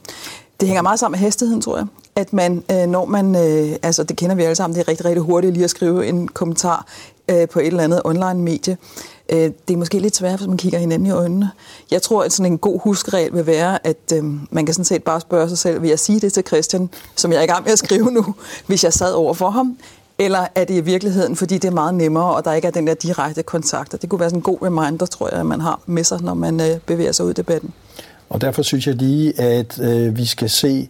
Det 0.59 0.67
hænger 0.67 0.81
meget 0.81 0.99
sammen 0.99 1.19
med 1.19 1.25
hastigheden, 1.25 1.61
tror 1.61 1.77
jeg. 1.77 1.85
At 2.15 2.33
man, 2.33 2.63
øh, 2.71 2.87
når 2.87 3.05
man, 3.05 3.35
øh, 3.35 3.75
altså 3.83 4.03
det 4.03 4.17
kender 4.17 4.35
vi 4.35 4.43
alle 4.43 4.55
sammen, 4.55 4.75
det 4.75 4.83
er 4.83 4.87
rigtig, 4.87 5.05
rigtig 5.05 5.23
hurtigt 5.23 5.53
lige 5.53 5.63
at 5.63 5.69
skrive 5.69 6.07
en 6.07 6.27
kommentar 6.27 6.85
øh, 7.31 7.47
på 7.47 7.59
et 7.59 7.67
eller 7.67 7.83
andet 7.83 8.01
online 8.05 8.35
medie. 8.35 8.77
Øh, 9.29 9.51
det 9.67 9.73
er 9.73 9.77
måske 9.77 9.99
lidt 9.99 10.15
svært, 10.15 10.39
hvis 10.39 10.47
man 10.47 10.57
kigger 10.57 10.79
hinanden 10.79 11.07
i 11.07 11.11
øjnene. 11.11 11.51
Jeg 11.91 12.01
tror, 12.01 12.23
at 12.23 12.33
sådan 12.33 12.51
en 12.51 12.57
god 12.57 12.79
huskeregel 12.79 13.33
vil 13.33 13.45
være, 13.45 13.87
at 13.87 14.13
øh, 14.13 14.23
man 14.51 14.65
kan 14.65 14.73
sådan 14.73 14.85
set 14.85 15.03
bare 15.03 15.21
spørge 15.21 15.49
sig 15.49 15.57
selv, 15.57 15.81
vil 15.81 15.89
jeg 15.89 15.99
sige 15.99 16.19
det 16.19 16.33
til 16.33 16.43
Christian, 16.43 16.89
som 17.15 17.31
jeg 17.31 17.39
er 17.39 17.43
i 17.43 17.47
gang 17.47 17.63
med 17.63 17.71
at 17.71 17.79
skrive 17.79 18.11
nu, 18.11 18.35
hvis 18.67 18.83
jeg 18.83 18.93
sad 18.93 19.13
over 19.13 19.33
for 19.33 19.49
ham? 19.49 19.77
Eller 20.19 20.47
er 20.55 20.63
det 20.63 20.73
i 20.73 20.81
virkeligheden, 20.81 21.35
fordi 21.35 21.57
det 21.57 21.67
er 21.67 21.71
meget 21.71 21.95
nemmere, 21.95 22.35
og 22.35 22.45
der 22.45 22.53
ikke 22.53 22.67
er 22.67 22.71
den 22.71 22.87
der 22.87 22.93
direkte 22.93 23.43
kontakt? 23.43 24.01
Det 24.01 24.09
kunne 24.09 24.19
være 24.19 24.29
sådan 24.29 24.39
en 24.39 24.43
god 24.43 24.57
reminder, 24.61 25.05
tror 25.05 25.35
jeg, 25.35 25.45
man 25.45 25.61
har 25.61 25.79
med 25.85 26.03
sig, 26.03 26.21
når 26.21 26.33
man 26.33 26.59
øh, 26.61 26.79
bevæger 26.85 27.11
sig 27.11 27.25
ud 27.25 27.29
i 27.29 27.33
debatten. 27.33 27.73
Og 28.29 28.41
derfor 28.41 28.61
synes 28.61 28.87
jeg 28.87 28.95
lige, 28.95 29.41
at 29.41 29.79
øh, 29.79 30.17
vi 30.17 30.25
skal 30.25 30.49
se 30.49 30.87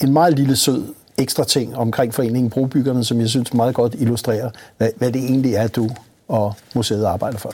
en 0.00 0.12
meget 0.12 0.38
lille 0.38 0.56
sød 0.56 0.84
ekstra 1.18 1.44
ting 1.44 1.76
omkring 1.76 2.14
foreningen 2.14 2.50
Brobyggerne, 2.50 3.04
som 3.04 3.20
jeg 3.20 3.28
synes 3.28 3.54
meget 3.54 3.74
godt 3.74 3.94
illustrerer, 3.94 4.50
hvad, 4.76 4.90
hvad 4.98 5.12
det 5.12 5.24
egentlig 5.24 5.54
er, 5.54 5.68
du 5.68 5.88
og 6.28 6.54
museet 6.74 7.04
arbejder 7.04 7.38
for. 7.38 7.52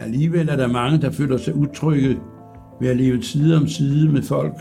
Alligevel 0.00 0.48
er 0.48 0.56
der 0.56 0.66
mange, 0.66 1.00
der 1.00 1.10
føler 1.10 1.36
sig 1.36 1.54
utrygge 1.54 2.18
ved 2.80 2.88
at 2.88 2.96
leve 2.96 3.22
side 3.22 3.56
om 3.56 3.68
side 3.68 4.08
med 4.08 4.22
folk, 4.22 4.54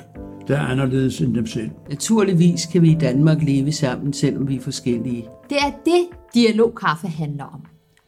der 0.48 0.58
er 0.58 0.62
anderledes 0.62 1.22
end 1.22 1.36
dem 1.36 1.46
selv. 1.46 1.70
Naturligvis 1.90 2.66
kan 2.66 2.82
vi 2.82 2.92
i 2.92 2.96
Danmark 2.96 3.38
leve 3.42 3.72
sammen, 3.72 4.14
selvom 4.14 4.48
vi 4.48 4.56
er 4.56 4.62
forskellige. 4.62 5.26
Det 5.50 5.58
er 5.58 5.72
det, 5.86 6.08
dialogkaffe 6.34 7.08
handler 7.08 7.44
om. 7.44 7.62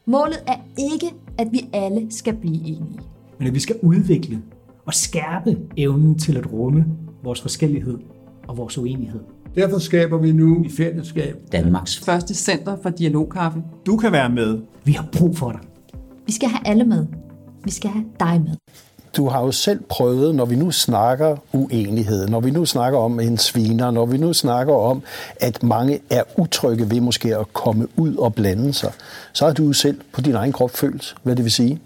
Målet 0.06 0.44
er 0.48 0.58
ikke, 0.78 1.16
at 1.38 1.48
vi 1.52 1.70
alle 1.74 2.08
skal 2.10 2.36
blive 2.36 2.56
enige. 2.56 3.00
Men 3.40 3.48
at 3.48 3.54
vi 3.54 3.60
skal 3.60 3.76
udvikle 3.82 4.42
og 4.86 4.94
skærpe 4.94 5.58
evnen 5.78 6.20
til 6.20 6.38
at 6.38 6.52
rumme 6.52 6.86
vores 7.24 7.42
forskellighed 7.42 7.98
og 8.48 8.58
vores 8.58 8.78
uenighed. 8.78 9.20
Derfor 9.56 9.80
skaber 9.80 10.18
vi 10.18 10.32
nu 10.32 10.64
i 10.64 10.70
fællesskab 10.70 11.36
Danmarks 11.52 12.00
første 12.00 12.36
center 12.36 12.78
for 12.84 12.90
dialogkaffe. 12.90 13.64
Du 13.86 13.98
kan 13.98 14.12
være 14.12 14.30
med. 14.30 14.60
Vi 14.84 14.92
har 14.92 15.08
brug 15.18 15.38
for 15.38 15.52
dig. 15.52 15.60
Vi 16.26 16.32
skal 16.32 16.50
have 16.50 16.68
alle 16.68 16.84
med. 16.84 17.06
Vi 17.64 17.72
skal 17.72 17.90
have 17.90 18.06
dig 18.20 18.42
med. 18.42 18.56
Du 19.18 19.28
har 19.28 19.42
jo 19.42 19.52
selv 19.52 19.80
prøvet, 19.90 20.36
når 20.36 20.46
vi 20.46 20.56
nu 20.56 20.72
snakker 20.72 21.38
uenighed, 21.54 22.28
når 22.28 22.40
vi 22.40 22.52
nu 22.52 22.66
snakker 22.66 23.00
om 23.00 23.20
en 23.20 23.38
sviner, 23.38 23.92
når 23.92 24.06
vi 24.06 24.18
nu 24.18 24.34
snakker 24.34 24.74
om, 24.74 25.02
at 25.36 25.64
mange 25.64 26.00
er 26.10 26.24
utrygge 26.38 26.92
ved 26.92 27.02
måske 27.02 27.38
at 27.38 27.54
komme 27.54 27.88
ud 27.98 28.16
og 28.16 28.34
blande 28.34 28.74
sig, 28.74 28.92
så 29.34 29.46
har 29.46 29.54
du 29.54 29.64
jo 29.64 29.74
selv 29.74 30.00
på 30.14 30.22
din 30.22 30.36
egen 30.36 30.52
krop 30.52 30.72
følt, 30.72 31.16
hvad 31.24 31.36
det 31.36 31.44
vil 31.44 31.52
sige, 31.52 31.80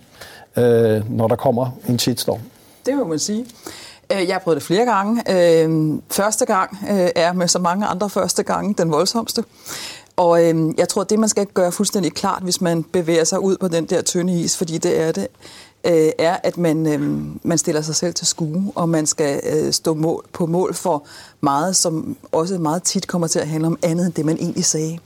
øh, 0.58 1.12
når 1.12 1.28
der 1.28 1.36
kommer 1.36 1.78
en 1.90 2.00
shitstorm. 2.00 2.40
Det 2.86 2.96
må 2.96 3.08
man 3.08 3.20
sige. 3.20 3.46
Øh, 4.12 4.28
jeg 4.28 4.36
har 4.36 4.40
prøvet 4.40 4.56
det 4.56 4.64
flere 4.64 4.86
gange. 4.86 5.24
Øh, 5.32 6.00
første 6.12 6.46
gang 6.46 6.78
øh, 6.90 7.10
er 7.16 7.34
med 7.34 7.48
så 7.48 7.60
mange 7.60 7.86
andre 7.86 8.10
første 8.10 8.44
gange 8.44 8.74
den 8.78 8.92
voldsomste. 8.92 9.44
Og 10.16 10.46
øh, 10.46 10.74
jeg 10.78 10.90
tror, 10.90 11.04
det 11.04 11.20
man 11.20 11.30
skal 11.30 11.46
gøre 11.46 11.72
fuldstændig 11.72 12.14
klart, 12.14 12.44
hvis 12.44 12.62
man 12.62 12.84
bevæger 12.84 13.24
sig 13.24 13.40
ud 13.40 13.58
på 13.58 13.68
den 13.68 13.86
der 13.86 14.02
tynde 14.02 14.42
is, 14.42 14.58
fordi 14.58 14.78
det 14.78 15.02
er 15.02 15.12
det, 15.12 15.28
er, 16.20 16.38
at 16.44 16.58
man, 16.58 17.40
man 17.44 17.58
stiller 17.58 17.82
sig 17.82 17.96
selv 17.96 18.14
til 18.14 18.28
skue, 18.28 18.72
og 18.76 18.90
man 18.90 19.06
skal 19.06 19.42
stå 19.74 19.94
mål, 19.94 20.26
på 20.34 20.46
mål 20.46 20.74
for 20.74 21.06
meget, 21.42 21.76
som 21.76 22.18
også 22.32 22.58
meget 22.58 22.84
tit 22.84 23.08
kommer 23.08 23.28
til 23.28 23.40
at 23.40 23.48
handle 23.48 23.68
om 23.68 23.78
andet 23.84 24.06
end 24.06 24.14
det, 24.14 24.26
man 24.26 24.38
egentlig 24.38 24.66
sagde. 24.66 25.00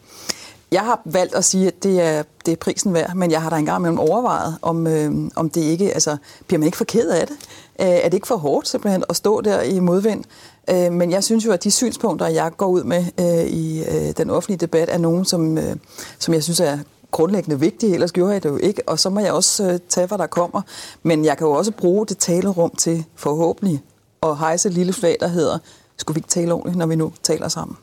Jeg 0.72 0.82
har 0.82 1.02
valgt 1.06 1.36
at 1.36 1.46
sige, 1.46 1.68
at 1.68 1.84
det 1.84 2.02
er, 2.02 2.24
det 2.46 2.52
er 2.52 2.56
prisen 2.56 2.94
værd, 2.94 3.16
men 3.16 3.32
jeg 3.32 3.42
har 3.42 3.50
da 3.50 3.56
engang 3.56 3.80
imellem 3.80 4.00
overvejet, 4.00 4.58
om, 4.62 4.88
øh, 4.88 5.12
om 5.36 5.50
det 5.50 5.62
ikke, 5.62 5.94
altså, 5.94 6.18
bliver 6.48 6.60
man 6.60 6.66
ikke 6.66 6.78
for 6.78 6.86
ked 6.86 7.10
af 7.10 7.28
det? 7.28 7.36
Øh, 7.82 7.88
er 7.88 8.04
det 8.04 8.14
ikke 8.14 8.28
for 8.28 8.36
hårdt 8.36 8.68
simpelthen 8.68 9.04
at 9.10 9.16
stå 9.16 9.42
der 9.42 9.62
i 9.62 9.80
modvind? 9.80 10.24
Øh, 10.70 10.92
men 10.92 11.12
jeg 11.12 11.24
synes 11.24 11.46
jo, 11.46 11.52
at 11.52 11.64
de 11.64 11.72
synspunkter, 11.72 12.28
jeg 12.28 12.52
går 12.58 12.68
ud 12.68 12.84
med 12.84 13.06
øh, 13.20 13.48
i 13.48 13.84
øh, 13.84 14.14
den 14.18 14.30
offentlige 14.30 14.58
debat, 14.58 14.90
er 14.90 14.98
nogen, 14.98 15.26
som, 15.26 15.58
øh, 15.58 15.76
som 16.20 16.34
jeg 16.34 16.44
synes 16.44 16.60
er 16.60 16.78
grundlæggende 17.12 17.60
vigtige, 17.60 17.94
ellers 17.94 18.12
gjorde 18.12 18.34
jeg 18.34 18.44
det 18.44 18.50
jo 18.50 18.58
ikke. 18.58 18.82
Og 18.90 19.00
så 19.00 19.10
må 19.10 19.20
jeg 19.20 19.34
også 19.34 19.72
øh, 19.72 19.80
tage, 19.90 20.08
hvad 20.08 20.18
der 20.18 20.28
kommer. 20.28 20.62
Men 21.04 21.26
jeg 21.26 21.38
kan 21.38 21.48
jo 21.48 21.54
også 21.54 21.72
bruge 21.72 22.06
det 22.06 22.18
talerum 22.18 22.70
til 22.70 23.06
forhåbentlig 23.16 23.82
at 24.24 24.38
hejse 24.38 24.70
et 24.70 24.76
lille 24.76 24.94
flag, 24.94 25.18
der 25.20 25.28
hedder, 25.28 25.58
skulle 25.98 26.16
vi 26.16 26.20
ikke 26.20 26.30
tale 26.30 26.54
ordentligt, 26.54 26.78
når 26.78 26.86
vi 26.86 26.96
nu 26.96 27.14
taler 27.24 27.48
sammen? 27.48 27.78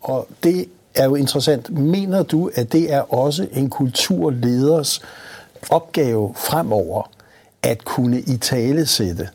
Og 0.00 0.28
det 0.42 0.68
er 0.94 1.04
jo 1.04 1.14
interessant. 1.14 1.78
Mener 1.78 2.22
du, 2.22 2.50
at 2.54 2.72
det 2.72 2.92
er 2.92 3.14
også 3.14 3.46
en 3.52 3.70
kulturleders 3.70 5.02
opgave 5.70 6.32
fremover 6.36 7.10
at 7.62 7.84
kunne 7.84 8.20
i 8.20 8.36
tale 8.36 8.86
sætte 8.86 9.28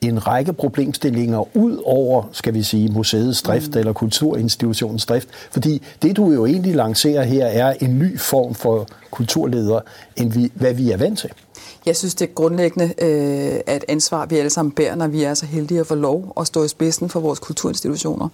en 0.00 0.26
række 0.26 0.52
problemstillinger 0.52 1.56
ud 1.56 1.82
over, 1.84 2.22
skal 2.32 2.54
vi 2.54 2.62
sige, 2.62 2.88
museets 2.88 3.42
drift 3.42 3.70
mm. 3.70 3.78
eller 3.78 3.92
kulturinstitutionens 3.92 5.06
drift. 5.06 5.28
Fordi 5.50 5.82
det, 6.02 6.16
du 6.16 6.32
jo 6.32 6.46
egentlig 6.46 6.74
lancerer 6.74 7.22
her, 7.22 7.46
er 7.46 7.74
en 7.80 7.98
ny 7.98 8.18
form 8.18 8.54
for 8.54 8.88
kulturleder, 9.10 9.80
end 10.16 10.32
vi, 10.32 10.52
hvad 10.54 10.74
vi 10.74 10.90
er 10.90 10.96
vant 10.96 11.18
til. 11.18 11.30
Jeg 11.86 11.96
synes, 11.96 12.14
det 12.14 12.28
er 12.28 12.32
grundlæggende 12.34 12.94
øh, 12.98 13.60
at 13.66 13.84
ansvar, 13.88 14.26
vi 14.26 14.36
alle 14.36 14.50
sammen 14.50 14.72
bærer, 14.72 14.94
når 14.94 15.06
vi 15.06 15.22
er 15.22 15.34
så 15.34 15.46
heldige 15.46 15.80
at 15.80 15.86
få 15.86 15.94
lov 15.94 16.32
at 16.40 16.46
stå 16.46 16.64
i 16.64 16.68
spidsen 16.68 17.08
for 17.08 17.20
vores 17.20 17.38
kulturinstitutioner. 17.38 18.28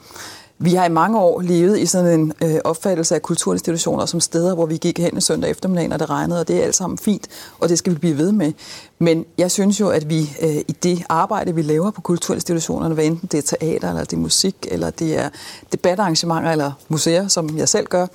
Vi 0.59 0.75
har 0.75 0.85
i 0.87 0.89
mange 0.89 1.19
år 1.19 1.41
levet 1.41 1.79
i 1.79 1.87
sådan 1.87 2.21
en 2.21 2.33
øh, 2.43 2.57
opfattelse 2.65 3.15
af 3.15 3.23
kulturinstitutioner 3.23 4.07
som 4.07 4.21
steder, 4.21 4.55
hvor 4.55 4.67
vi 4.67 4.77
gik 4.77 4.99
hen 4.99 5.15
en 5.15 5.21
søndag 5.21 5.51
eftermiddag, 5.51 5.89
når 5.89 5.97
det 5.97 6.11
regnede, 6.11 6.41
og 6.41 6.49
det 6.49 6.57
er 6.57 6.63
alt 6.65 6.75
sammen 6.77 6.99
fint, 6.99 7.29
og 7.59 7.69
det 7.69 7.79
skal 7.79 7.93
vi 7.93 7.99
blive 7.99 8.19
ved 8.19 8.33
med. 8.33 8.53
Men 8.99 9.25
jeg 9.39 9.51
synes 9.51 9.81
jo, 9.81 9.89
at 9.89 10.09
vi 10.09 10.21
øh, 10.43 10.57
i 10.57 10.77
det 10.83 11.05
arbejde, 11.09 11.55
vi 11.55 11.63
laver 11.63 11.91
på 11.91 12.01
kulturinstitutionerne, 12.01 12.95
hvad 12.95 13.05
enten 13.05 13.29
det 13.33 13.39
er 13.39 13.57
teater, 13.57 13.89
eller 13.89 14.05
det 14.05 14.13
er 14.13 14.21
musik, 14.21 14.57
eller 14.71 14.91
det 14.91 15.19
er 15.19 15.29
debatarrangementer, 15.73 16.53
eller 16.53 16.73
museer, 16.89 17.29
som 17.29 17.59
jeg 17.59 17.69
selv 17.69 17.87
gør, 17.87 18.07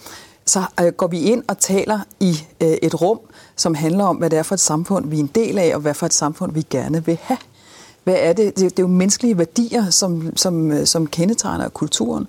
så 0.45 0.63
øh, 0.81 0.87
går 0.87 1.07
vi 1.07 1.19
ind 1.19 1.43
og 1.47 1.57
taler 1.57 1.99
i 2.19 2.43
øh, 2.61 2.67
et 2.69 3.01
rum, 3.01 3.19
som 3.55 3.75
handler 3.75 4.03
om, 4.03 4.15
hvad 4.15 4.29
det 4.29 4.39
er 4.39 4.43
for 4.43 4.55
et 4.55 4.59
samfund, 4.59 5.09
vi 5.09 5.15
er 5.15 5.19
en 5.19 5.31
del 5.35 5.57
af, 5.57 5.75
og 5.75 5.81
hvad 5.81 5.93
for 5.93 6.05
et 6.05 6.13
samfund, 6.13 6.53
vi 6.53 6.65
gerne 6.69 7.05
vil 7.05 7.17
have. 7.21 7.37
Hvad 8.03 8.15
er 8.17 8.33
det? 8.33 8.45
Det, 8.45 8.57
det 8.57 8.79
er 8.79 8.83
jo 8.83 8.87
menneskelige 8.87 9.37
værdier, 9.37 9.89
som, 9.89 10.37
som, 10.37 10.71
øh, 10.71 10.87
som 10.87 11.07
kendetegner 11.07 11.69
kulturen. 11.69 12.27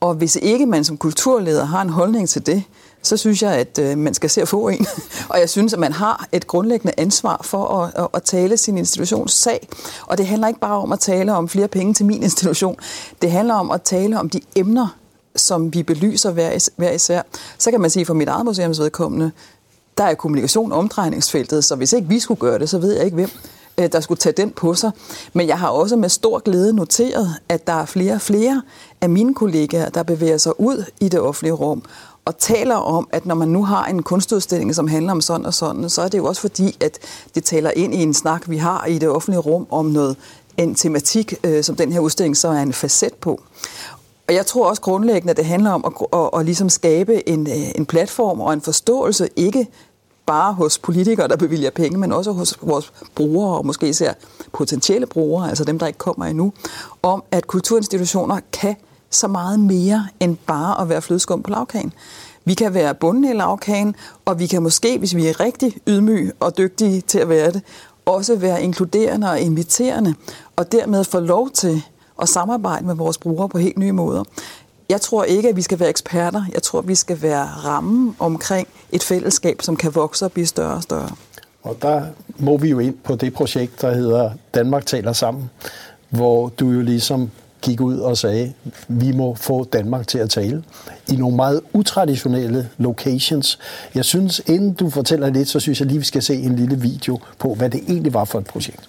Og 0.00 0.14
hvis 0.14 0.38
ikke 0.42 0.66
man 0.66 0.84
som 0.84 0.96
kulturleder 0.96 1.64
har 1.64 1.82
en 1.82 1.88
holdning 1.88 2.28
til 2.28 2.46
det, 2.46 2.62
så 3.02 3.16
synes 3.16 3.42
jeg, 3.42 3.52
at 3.52 3.78
øh, 3.78 3.98
man 3.98 4.14
skal 4.14 4.30
se 4.30 4.42
at 4.42 4.48
få 4.48 4.68
en. 4.68 4.86
og 5.30 5.40
jeg 5.40 5.50
synes, 5.50 5.72
at 5.72 5.78
man 5.78 5.92
har 5.92 6.28
et 6.32 6.46
grundlæggende 6.46 6.94
ansvar 6.96 7.40
for 7.44 7.68
at, 7.68 7.92
at, 7.96 8.08
at 8.14 8.22
tale 8.22 8.56
sin 8.56 8.78
institutions 8.78 9.32
sag. 9.32 9.68
Og 10.06 10.18
det 10.18 10.26
handler 10.26 10.48
ikke 10.48 10.60
bare 10.60 10.78
om 10.78 10.92
at 10.92 10.98
tale 10.98 11.32
om 11.34 11.48
flere 11.48 11.68
penge 11.68 11.94
til 11.94 12.06
min 12.06 12.22
institution. 12.22 12.76
Det 13.22 13.30
handler 13.30 13.54
om 13.54 13.70
at 13.70 13.82
tale 13.82 14.20
om 14.20 14.30
de 14.30 14.40
emner, 14.54 14.96
som 15.36 15.74
vi 15.74 15.82
belyser 15.82 16.30
hver, 16.30 16.68
hver 16.76 16.90
især. 16.90 17.22
Så 17.58 17.70
kan 17.70 17.80
man 17.80 17.90
sige, 17.90 18.06
for 18.06 18.14
mit 18.14 18.28
eget 18.28 18.44
museums 18.44 18.80
vedkommende, 18.80 19.30
der 19.98 20.04
er 20.04 20.14
kommunikation 20.14 20.72
omdrejningsfeltet, 20.72 21.64
så 21.64 21.76
hvis 21.76 21.92
ikke 21.92 22.08
vi 22.08 22.18
skulle 22.18 22.40
gøre 22.40 22.58
det, 22.58 22.68
så 22.68 22.78
ved 22.78 22.92
jeg 22.92 23.04
ikke 23.04 23.14
hvem. 23.14 23.30
Øh, 23.80 23.92
der 23.92 24.00
skulle 24.00 24.18
tage 24.18 24.32
den 24.32 24.50
på 24.50 24.74
sig. 24.74 24.90
Men 25.32 25.48
jeg 25.48 25.58
har 25.58 25.68
også 25.68 25.96
med 25.96 26.08
stor 26.08 26.38
glæde 26.38 26.72
noteret, 26.72 27.34
at 27.48 27.66
der 27.66 27.72
er 27.72 27.86
flere 27.86 28.14
og 28.14 28.20
flere 28.20 28.62
af 29.00 29.10
mine 29.10 29.34
kollegaer, 29.34 29.88
der 29.88 30.02
bevæger 30.02 30.38
sig 30.38 30.60
ud 30.60 30.84
i 31.00 31.08
det 31.08 31.20
offentlige 31.20 31.52
rum 31.52 31.82
og 32.24 32.38
taler 32.38 32.74
om, 32.74 33.08
at 33.12 33.26
når 33.26 33.34
man 33.34 33.48
nu 33.48 33.64
har 33.64 33.86
en 33.86 34.02
kunstudstilling, 34.02 34.74
som 34.74 34.88
handler 34.88 35.12
om 35.12 35.20
sådan 35.20 35.46
og 35.46 35.54
sådan, 35.54 35.90
så 35.90 36.02
er 36.02 36.08
det 36.08 36.18
jo 36.18 36.24
også 36.24 36.40
fordi, 36.40 36.76
at 36.80 36.98
det 37.34 37.44
taler 37.44 37.70
ind 37.70 37.94
i 37.94 38.02
en 38.02 38.14
snak, 38.14 38.50
vi 38.50 38.56
har 38.56 38.86
i 38.86 38.98
det 38.98 39.08
offentlige 39.08 39.40
rum 39.40 39.66
om 39.70 39.86
noget, 39.86 40.16
en 40.56 40.74
tematik, 40.74 41.34
øh, 41.44 41.64
som 41.64 41.76
den 41.76 41.92
her 41.92 42.00
udstilling 42.00 42.36
så 42.36 42.48
er 42.48 42.62
en 42.62 42.72
facet 42.72 43.14
på. 43.14 43.40
Og 44.28 44.34
jeg 44.34 44.46
tror 44.46 44.68
også 44.68 44.82
grundlæggende, 44.82 45.30
at 45.30 45.36
det 45.36 45.44
handler 45.44 45.70
om 45.70 45.84
at, 45.86 46.18
at, 46.20 46.40
at, 46.40 46.44
ligesom 46.44 46.68
skabe 46.68 47.28
en, 47.28 47.46
øh, 47.46 47.70
en 47.74 47.86
platform 47.86 48.40
og 48.40 48.52
en 48.52 48.60
forståelse, 48.60 49.28
ikke 49.36 49.66
bare 50.30 50.52
hos 50.52 50.78
politikere, 50.78 51.28
der 51.28 51.36
bevilger 51.36 51.70
penge, 51.70 51.98
men 51.98 52.12
også 52.12 52.32
hos 52.32 52.58
vores 52.62 52.92
brugere, 53.14 53.56
og 53.58 53.66
måske 53.66 53.88
især 53.88 54.12
potentielle 54.52 55.06
brugere, 55.06 55.48
altså 55.48 55.64
dem, 55.64 55.78
der 55.78 55.86
ikke 55.86 55.98
kommer 55.98 56.26
endnu, 56.26 56.52
om 57.02 57.22
at 57.30 57.46
kulturinstitutioner 57.46 58.40
kan 58.52 58.76
så 59.10 59.28
meget 59.28 59.60
mere 59.60 60.06
end 60.20 60.36
bare 60.46 60.80
at 60.80 60.88
være 60.88 61.02
flødeskum 61.02 61.42
på 61.42 61.50
lavkagen. 61.50 61.92
Vi 62.44 62.54
kan 62.54 62.74
være 62.74 62.94
bunden 62.94 63.24
i 63.24 63.32
lavkagen, 63.32 63.94
og 64.24 64.38
vi 64.38 64.46
kan 64.46 64.62
måske, 64.62 64.98
hvis 64.98 65.16
vi 65.16 65.26
er 65.26 65.40
rigtig 65.40 65.76
ydmyge 65.86 66.32
og 66.40 66.58
dygtige 66.58 67.00
til 67.00 67.18
at 67.18 67.28
være 67.28 67.52
det, 67.52 67.62
også 68.06 68.36
være 68.36 68.62
inkluderende 68.62 69.30
og 69.30 69.40
inviterende, 69.40 70.14
og 70.56 70.72
dermed 70.72 71.04
få 71.04 71.20
lov 71.20 71.50
til 71.50 71.82
at 72.22 72.28
samarbejde 72.28 72.86
med 72.86 72.94
vores 72.94 73.18
brugere 73.18 73.48
på 73.48 73.58
helt 73.58 73.78
nye 73.78 73.92
måder. 73.92 74.24
Jeg 74.90 75.00
tror 75.00 75.24
ikke, 75.24 75.48
at 75.48 75.56
vi 75.56 75.62
skal 75.62 75.80
være 75.80 75.88
eksperter. 75.88 76.44
Jeg 76.54 76.62
tror, 76.62 76.78
at 76.78 76.88
vi 76.88 76.94
skal 76.94 77.22
være 77.22 77.44
rammen 77.44 78.16
omkring 78.18 78.68
et 78.92 79.02
fællesskab, 79.02 79.62
som 79.62 79.76
kan 79.76 79.94
vokse 79.94 80.24
og 80.24 80.32
blive 80.32 80.46
større 80.46 80.74
og 80.74 80.82
større. 80.82 81.10
Og 81.62 81.76
der 81.82 82.02
må 82.38 82.56
vi 82.56 82.68
jo 82.68 82.78
ind 82.78 82.94
på 83.04 83.16
det 83.16 83.34
projekt, 83.34 83.80
der 83.80 83.94
hedder 83.94 84.30
Danmark 84.54 84.86
taler 84.86 85.12
sammen, 85.12 85.50
hvor 86.08 86.48
du 86.48 86.70
jo 86.70 86.80
ligesom 86.80 87.30
gik 87.62 87.80
ud 87.80 87.98
og 87.98 88.18
sagde, 88.18 88.52
vi 88.88 89.12
må 89.12 89.34
få 89.34 89.64
Danmark 89.64 90.06
til 90.06 90.18
at 90.18 90.30
tale 90.30 90.64
i 91.08 91.16
nogle 91.16 91.36
meget 91.36 91.60
utraditionelle 91.72 92.68
locations. 92.78 93.58
Jeg 93.94 94.04
synes, 94.04 94.42
inden 94.46 94.72
du 94.72 94.90
fortæller 94.90 95.30
lidt, 95.30 95.48
så 95.48 95.60
synes 95.60 95.80
jeg 95.80 95.88
lige, 95.88 95.98
vi 95.98 96.04
skal 96.04 96.22
se 96.22 96.34
en 96.34 96.56
lille 96.56 96.80
video 96.80 97.18
på, 97.38 97.54
hvad 97.54 97.70
det 97.70 97.80
egentlig 97.88 98.14
var 98.14 98.24
for 98.24 98.38
et 98.38 98.46
projekt. 98.46 98.88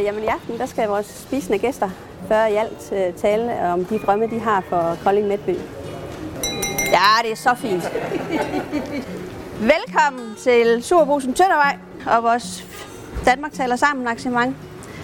Øh, 0.00 0.06
jamen 0.06 0.22
i 0.24 0.26
aften, 0.26 0.58
der 0.58 0.66
skal 0.66 0.88
vores 0.88 1.06
spisende 1.06 1.58
gæster 1.58 1.90
før 2.28 2.46
i 2.46 2.54
alt 2.54 2.92
øh, 2.92 3.14
tale 3.14 3.72
om 3.72 3.84
de 3.84 3.98
drømme, 3.98 4.26
de 4.26 4.40
har 4.40 4.60
for 4.68 4.96
Kolding 5.04 5.28
Midtby. 5.28 5.54
Ja, 6.90 7.22
det 7.22 7.32
er 7.32 7.36
så 7.36 7.54
fint. 7.56 7.92
Velkommen 9.60 10.34
til 10.38 10.82
Surbrugsen 10.82 11.34
Tøndervej 11.34 11.76
og 12.06 12.22
vores 12.22 12.66
Danmark 13.24 13.52
taler 13.52 13.76
sammen 13.76 14.06
arrangement. 14.06 14.56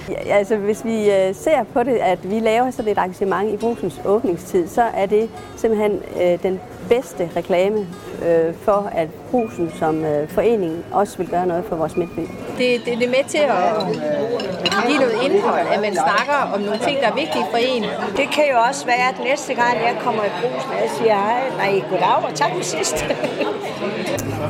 Ja, 0.09 0.15
altså, 0.15 0.57
hvis 0.57 0.85
vi 0.85 1.11
øh, 1.11 1.35
ser 1.35 1.65
på 1.73 1.83
det, 1.83 1.97
at 1.97 2.31
vi 2.31 2.41
laver 2.41 2.71
sådan 2.71 2.93
et 2.93 2.99
arrangement 2.99 3.53
i 3.53 3.57
Brugsens 3.57 4.00
åbningstid, 4.05 4.69
så 4.69 4.83
er 4.83 5.07
det 5.07 5.31
simpelthen 5.57 6.03
øh, 6.23 6.43
den 6.43 6.61
bedste 6.88 7.31
reklame 7.37 7.78
øh, 8.26 8.55
for, 8.55 8.90
at 8.93 9.09
Brusen 9.31 9.73
som 9.78 10.05
øh, 10.05 10.28
forening 10.28 10.85
også 10.93 11.19
vil 11.19 11.28
gøre 11.28 11.47
noget 11.47 11.64
for 11.64 11.76
vores 11.76 11.97
midtby. 11.97 12.21
Det, 12.59 12.85
det, 12.85 12.99
det 12.99 13.02
er 13.02 13.09
med 13.09 13.25
til 13.28 13.38
at 13.38 14.87
give 14.87 14.99
noget 14.99 15.16
indhold, 15.23 15.66
at 15.75 15.81
man 15.81 15.93
snakker 15.95 16.38
om 16.55 16.61
nogle 16.61 16.78
ting, 16.78 17.00
der 17.00 17.09
er 17.09 17.14
vigtige 17.14 17.45
for 17.50 17.59
en. 17.59 17.83
Det 18.16 18.26
kan 18.33 18.45
jo 18.52 18.59
også 18.69 18.87
være, 18.87 19.09
at 19.09 19.16
næste 19.31 19.55
gang 19.55 19.75
jeg 19.87 19.97
kommer 20.00 20.25
i 20.25 20.31
Brusen, 20.40 20.71
og 20.71 20.78
jeg 20.83 20.90
siger 20.99 21.14
hej, 21.14 21.43
nej, 21.57 21.83
goddag 21.90 22.25
og 22.28 22.35
tak 22.35 22.50
for 22.57 22.62
sidst. 22.62 22.97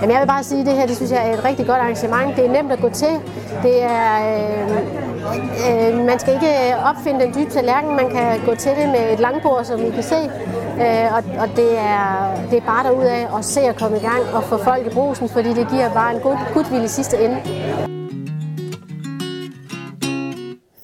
Jamen, 0.01 0.11
jeg 0.11 0.21
vil 0.21 0.27
bare 0.27 0.45
sige, 0.45 0.61
at 0.61 0.67
det 0.67 0.75
her 0.75 0.87
det 0.87 0.97
synes 0.97 1.13
jeg 1.13 1.29
er 1.29 1.39
et 1.39 1.45
rigtig 1.45 1.67
godt 1.67 1.79
arrangement. 1.79 2.37
Det 2.37 2.45
er 2.47 2.53
nemt 2.53 2.73
at 2.73 2.81
gå 2.81 2.89
til. 2.89 3.15
Det 3.63 3.83
er, 3.83 4.11
øh, 4.33 4.71
øh, 5.67 6.07
man 6.07 6.19
skal 6.19 6.35
ikke 6.35 6.77
opfinde 6.91 7.21
den 7.21 7.35
dybe 7.35 7.51
tallerken. 7.51 7.97
Man 7.97 8.11
kan 8.11 8.41
gå 8.47 8.55
til 8.55 8.71
det 8.71 8.89
med 8.89 9.13
et 9.13 9.21
langbord, 9.21 9.65
som 9.65 9.87
I 9.87 9.91
kan 9.91 10.03
se. 10.03 10.31
Øh, 10.81 11.15
og, 11.15 11.25
og 11.39 11.49
det, 11.57 11.79
er, 11.79 12.37
det 12.51 12.57
er 12.57 12.67
bare 12.67 12.85
derudaf 12.85 13.39
at 13.39 13.45
se 13.45 13.61
at 13.61 13.77
komme 13.77 13.97
i 13.97 14.01
gang 14.01 14.23
og 14.35 14.45
få 14.45 14.65
folk 14.65 14.87
i 14.87 14.91
brusen, 14.91 15.29
fordi 15.29 15.49
det 15.49 15.69
giver 15.71 15.93
bare 15.93 16.15
en 16.15 16.21
god, 16.21 16.37
gudvild 16.55 16.85
i 16.85 16.89
sidste 16.89 17.25
ende. 17.25 17.37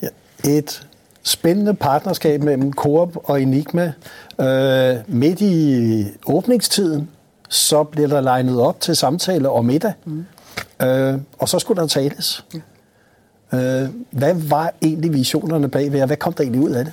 Ja, 0.02 0.08
et 0.44 0.86
spændende 1.22 1.74
partnerskab 1.74 2.42
mellem 2.42 2.72
Coop 2.72 3.16
og 3.24 3.42
Enigma. 3.42 3.92
Øh, 4.40 4.96
midt 5.06 5.40
i 5.40 6.06
åbningstiden, 6.26 7.10
så 7.48 7.84
bliver 7.84 8.08
der 8.08 8.20
legnet 8.20 8.60
op 8.60 8.80
til 8.80 8.96
samtale 8.96 9.50
om 9.50 9.64
middag, 9.64 9.92
mm. 10.04 10.24
øh, 10.82 11.18
og 11.38 11.48
så 11.48 11.58
skulle 11.58 11.80
der 11.80 11.86
tales. 11.86 12.44
Ja. 12.54 13.82
Øh, 13.82 13.88
hvad 14.10 14.34
var 14.34 14.72
egentlig 14.82 15.12
visionerne 15.12 15.68
bagved, 15.68 16.00
og 16.00 16.06
hvad 16.06 16.16
kom 16.16 16.32
der 16.32 16.42
egentlig 16.42 16.62
ud 16.62 16.70
af 16.70 16.84
det? 16.84 16.92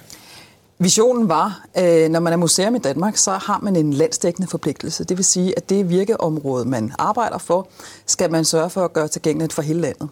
Visionen 0.82 1.30
var, 1.30 1.66
øh, 1.78 2.10
når 2.10 2.20
man 2.20 2.34
er 2.34 2.38
museum 2.38 2.76
i 2.76 2.80
Danmark, 2.80 3.18
så 3.18 3.32
har 3.32 3.60
man 3.64 3.76
en 3.76 3.94
landsdækkende 3.94 4.48
forpligtelse. 4.48 5.04
Det 5.04 5.18
vil 5.18 5.26
sige, 5.26 5.58
at 5.58 5.70
det 5.70 5.90
virkeområde, 5.90 6.66
man 6.66 6.92
arbejder 7.00 7.38
for, 7.38 7.68
skal 8.06 8.32
man 8.32 8.46
sørge 8.46 8.70
for 8.70 8.86
at 8.86 8.94
gøre 8.94 9.08
tilgængeligt 9.08 9.54
for 9.54 9.62
hele 9.62 9.82
landet. 9.82 10.10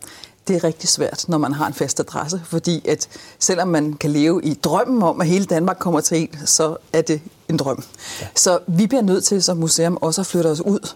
Det 0.48 0.56
er 0.56 0.64
rigtig 0.64 0.90
svært, 0.90 1.26
når 1.28 1.38
man 1.38 1.54
har 1.54 1.68
en 1.68 1.74
fast 1.74 2.00
adresse, 2.00 2.42
fordi 2.46 2.88
at 2.88 3.10
selvom 3.40 3.68
man 3.68 3.94
kan 3.94 4.10
leve 4.12 4.44
i 4.44 4.54
drømmen 4.54 5.04
om, 5.04 5.22
at 5.22 5.28
hele 5.28 5.46
Danmark 5.46 5.78
kommer 5.80 6.02
til 6.02 6.22
en, 6.22 6.30
så 6.46 6.78
er 6.94 7.02
det 7.02 7.22
en 7.50 7.58
drøm. 7.58 7.84
Ja. 8.22 8.28
Så 8.36 8.60
vi 8.68 8.88
bliver 8.88 9.02
nødt 9.02 9.24
til 9.24 9.44
som 9.44 9.58
museum 9.58 9.98
også 10.02 10.22
at 10.22 10.28
flytte 10.28 10.48
os 10.48 10.62
ud 10.62 10.94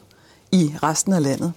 i 0.51 0.75
resten 0.83 1.13
af 1.13 1.23
landet. 1.23 1.53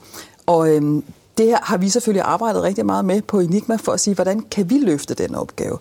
Og 0.47 0.69
øhm, 0.69 1.05
det 1.39 1.47
her 1.47 1.59
har 1.63 1.77
vi 1.77 1.89
selvfølgelig 1.89 2.23
arbejdet 2.25 2.63
rigtig 2.63 2.87
meget 2.87 3.05
med 3.05 3.23
på 3.23 3.41
Enigma 3.41 3.77
for 3.77 3.93
at 3.93 4.01
sige, 4.01 4.15
hvordan 4.15 4.41
kan 4.41 4.71
vi 4.71 4.79
løfte 4.79 5.15
den 5.15 5.35
opgave? 5.35 5.79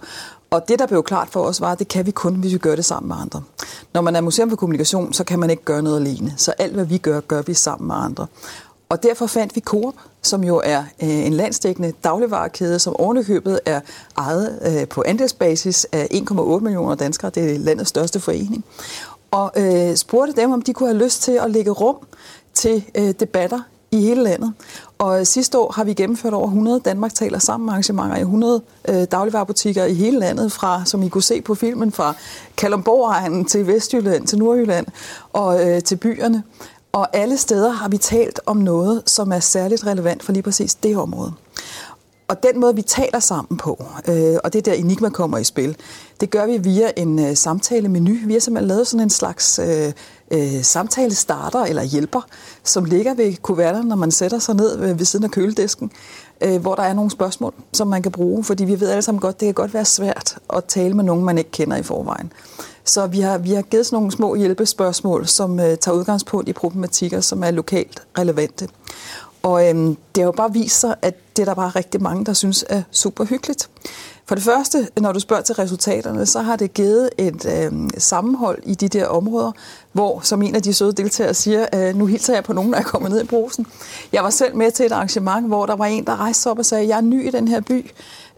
Og 0.53 0.67
det, 0.67 0.79
der 0.79 0.85
blev 0.87 1.03
klart 1.03 1.29
for 1.29 1.39
os, 1.39 1.61
var, 1.61 1.71
at 1.71 1.79
det 1.79 1.87
kan 1.87 2.05
vi 2.05 2.11
kun, 2.11 2.35
hvis 2.35 2.53
vi 2.53 2.57
gør 2.57 2.75
det 2.75 2.85
sammen 2.85 3.07
med 3.07 3.15
andre. 3.21 3.43
Når 3.93 4.01
man 4.01 4.15
er 4.15 4.21
museum 4.21 4.49
for 4.49 4.55
kommunikation, 4.55 5.13
så 5.13 5.23
kan 5.23 5.39
man 5.39 5.49
ikke 5.49 5.63
gøre 5.63 5.81
noget 5.81 5.99
alene. 5.99 6.33
Så 6.37 6.51
alt, 6.57 6.73
hvad 6.73 6.85
vi 6.85 6.97
gør, 6.97 7.19
gør 7.19 7.41
vi 7.41 7.53
sammen 7.53 7.87
med 7.87 7.95
andre. 7.95 8.27
Og 8.89 9.03
derfor 9.03 9.27
fandt 9.27 9.55
vi 9.55 9.61
Coop, 9.61 9.93
som 10.21 10.43
jo 10.43 10.61
er 10.63 10.83
øh, 11.03 11.09
en 11.09 11.33
landsdækkende 11.33 11.93
dagligvarekæde, 12.03 12.79
som 12.79 12.95
ovenikøbet 12.95 13.59
er 13.65 13.81
ejet 14.17 14.59
øh, 14.65 14.87
på 14.87 15.03
andelsbasis 15.05 15.87
af 15.91 16.07
1,8 16.13 16.59
millioner 16.59 16.95
danskere. 16.95 17.31
Det 17.35 17.55
er 17.55 17.59
landets 17.59 17.89
største 17.89 18.19
forening. 18.19 18.65
Og 19.31 19.51
øh, 19.55 19.95
spurgte 19.95 20.41
dem, 20.41 20.51
om 20.51 20.61
de 20.61 20.73
kunne 20.73 20.89
have 20.89 21.03
lyst 21.03 21.21
til 21.21 21.31
at 21.31 21.51
lægge 21.51 21.71
rum 21.71 21.97
til 22.53 22.85
øh, 22.95 23.13
debatter 23.19 23.59
i 23.93 24.01
hele 24.01 24.23
landet. 24.23 24.53
Og 24.97 25.27
sidste 25.27 25.59
år 25.59 25.71
har 25.71 25.83
vi 25.83 25.93
gennemført 25.93 26.33
over 26.33 26.47
100 26.47 26.79
Danmark 26.79 27.13
taler 27.13 27.39
sammen 27.39 27.69
arrangementer 27.69 28.17
i 28.17 28.21
100 28.21 28.61
øh, 28.89 29.03
dagligvarerbutikker 29.11 29.85
i 29.85 29.93
hele 29.93 30.19
landet, 30.19 30.51
fra, 30.51 30.85
som 30.85 31.03
I 31.03 31.09
kunne 31.09 31.23
se 31.23 31.41
på 31.41 31.55
filmen, 31.55 31.91
fra 31.91 32.13
Kalumborg 32.57 33.47
til 33.47 33.67
Vestjylland, 33.67 34.27
til 34.27 34.37
Nordjylland 34.37 34.87
og 35.33 35.69
øh, 35.69 35.83
til 35.83 35.95
byerne. 35.95 36.43
Og 36.91 37.15
alle 37.15 37.37
steder 37.37 37.71
har 37.71 37.89
vi 37.89 37.97
talt 37.97 38.39
om 38.45 38.57
noget, 38.57 39.03
som 39.05 39.31
er 39.31 39.39
særligt 39.39 39.85
relevant 39.85 40.23
for 40.23 40.31
lige 40.31 40.43
præcis 40.43 40.75
det 40.75 40.97
område. 40.97 41.33
Og 42.27 42.43
den 42.43 42.59
måde, 42.59 42.75
vi 42.75 42.81
taler 42.81 43.19
sammen 43.19 43.57
på, 43.57 43.85
øh, 44.07 44.35
og 44.43 44.53
det 44.53 44.65
der 44.65 44.73
Enigma 44.73 45.09
kommer 45.09 45.37
i 45.37 45.43
spil, 45.43 45.77
det 46.21 46.29
gør 46.29 46.45
vi 46.45 46.57
via 46.57 46.91
en 46.97 47.19
øh, 47.19 47.35
samtale-menu. 47.35 48.15
Vi 48.25 48.33
har 48.33 48.39
simpelthen 48.39 48.67
lavet 48.67 48.87
sådan 48.87 49.03
en 49.03 49.09
slags 49.09 49.59
øh, 49.59 49.91
øh, 50.31 50.63
samtale-starter 50.63 51.63
eller 51.63 51.83
hjælper, 51.83 52.21
som 52.63 52.85
ligger 52.85 53.13
ved 53.13 53.35
kuverterne, 53.41 53.89
når 53.89 53.95
man 53.95 54.11
sætter 54.11 54.39
sig 54.39 54.55
ned 54.55 54.77
ved, 54.77 54.93
ved 54.93 55.05
siden 55.05 55.25
af 55.25 55.31
køledisken, 55.31 55.91
øh, 56.41 56.61
hvor 56.61 56.75
der 56.75 56.83
er 56.83 56.93
nogle 56.93 57.11
spørgsmål, 57.11 57.53
som 57.73 57.87
man 57.87 58.01
kan 58.01 58.11
bruge, 58.11 58.43
fordi 58.43 58.65
vi 58.65 58.79
ved 58.79 58.89
alle 58.89 59.01
sammen 59.01 59.19
godt, 59.19 59.39
det 59.39 59.45
kan 59.45 59.53
godt 59.53 59.73
være 59.73 59.85
svært 59.85 60.37
at 60.53 60.63
tale 60.65 60.93
med 60.93 61.03
nogen, 61.03 61.25
man 61.25 61.37
ikke 61.37 61.51
kender 61.51 61.77
i 61.77 61.83
forvejen. 61.83 62.31
Så 62.83 63.07
vi 63.07 63.19
har, 63.19 63.37
vi 63.37 63.53
har 63.53 63.61
givet 63.61 63.85
sådan 63.85 63.95
nogle 63.97 64.11
små 64.11 64.35
hjælpespørgsmål, 64.35 65.27
som 65.27 65.59
øh, 65.59 65.77
tager 65.77 65.95
udgangspunkt 65.95 66.49
i 66.49 66.53
problematikker, 66.53 67.21
som 67.21 67.43
er 67.43 67.51
lokalt 67.51 68.03
relevante. 68.17 68.67
Og 69.43 69.69
øhm, 69.69 69.97
det 70.15 70.23
har 70.23 70.25
jo 70.25 70.31
bare 70.31 70.53
vist 70.53 70.79
sig, 70.79 70.95
at 71.01 71.15
det 71.35 71.41
er 71.41 71.45
der 71.45 71.53
bare 71.53 71.69
rigtig 71.69 72.01
mange, 72.01 72.25
der 72.25 72.33
synes 72.33 72.65
er 72.69 72.81
super 72.91 73.25
hyggeligt. 73.25 73.69
For 74.25 74.35
det 74.35 74.43
første, 74.43 74.87
når 74.99 75.11
du 75.11 75.19
spørger 75.19 75.41
til 75.41 75.55
resultaterne, 75.55 76.25
så 76.25 76.41
har 76.41 76.55
det 76.55 76.73
givet 76.73 77.09
et 77.17 77.45
øh, 77.45 77.89
sammenhold 77.97 78.59
i 78.65 78.75
de 78.75 78.87
der 78.87 79.07
områder, 79.07 79.51
hvor, 79.91 80.19
som 80.19 80.41
en 80.41 80.55
af 80.55 80.61
de 80.61 80.73
søde 80.73 80.93
deltagere 80.93 81.33
siger, 81.33 81.65
øh, 81.75 81.95
nu 81.95 82.05
hilser 82.05 82.33
jeg 82.33 82.43
på 82.43 82.53
nogen, 82.53 82.73
der 82.73 82.79
er 82.79 82.83
kommet 82.83 83.11
ned 83.11 83.23
i 83.23 83.25
brosen. 83.25 83.67
Jeg 84.13 84.23
var 84.23 84.29
selv 84.29 84.55
med 84.55 84.71
til 84.71 84.85
et 84.85 84.91
arrangement, 84.91 85.47
hvor 85.47 85.65
der 85.65 85.75
var 85.75 85.85
en, 85.85 86.05
der 86.05 86.19
rejste 86.19 86.49
op 86.49 86.59
og 86.59 86.65
sagde, 86.65 86.87
jeg 86.87 86.97
er 86.97 87.01
ny 87.01 87.27
i 87.27 87.31
den 87.31 87.47
her 87.47 87.61
by. 87.61 87.91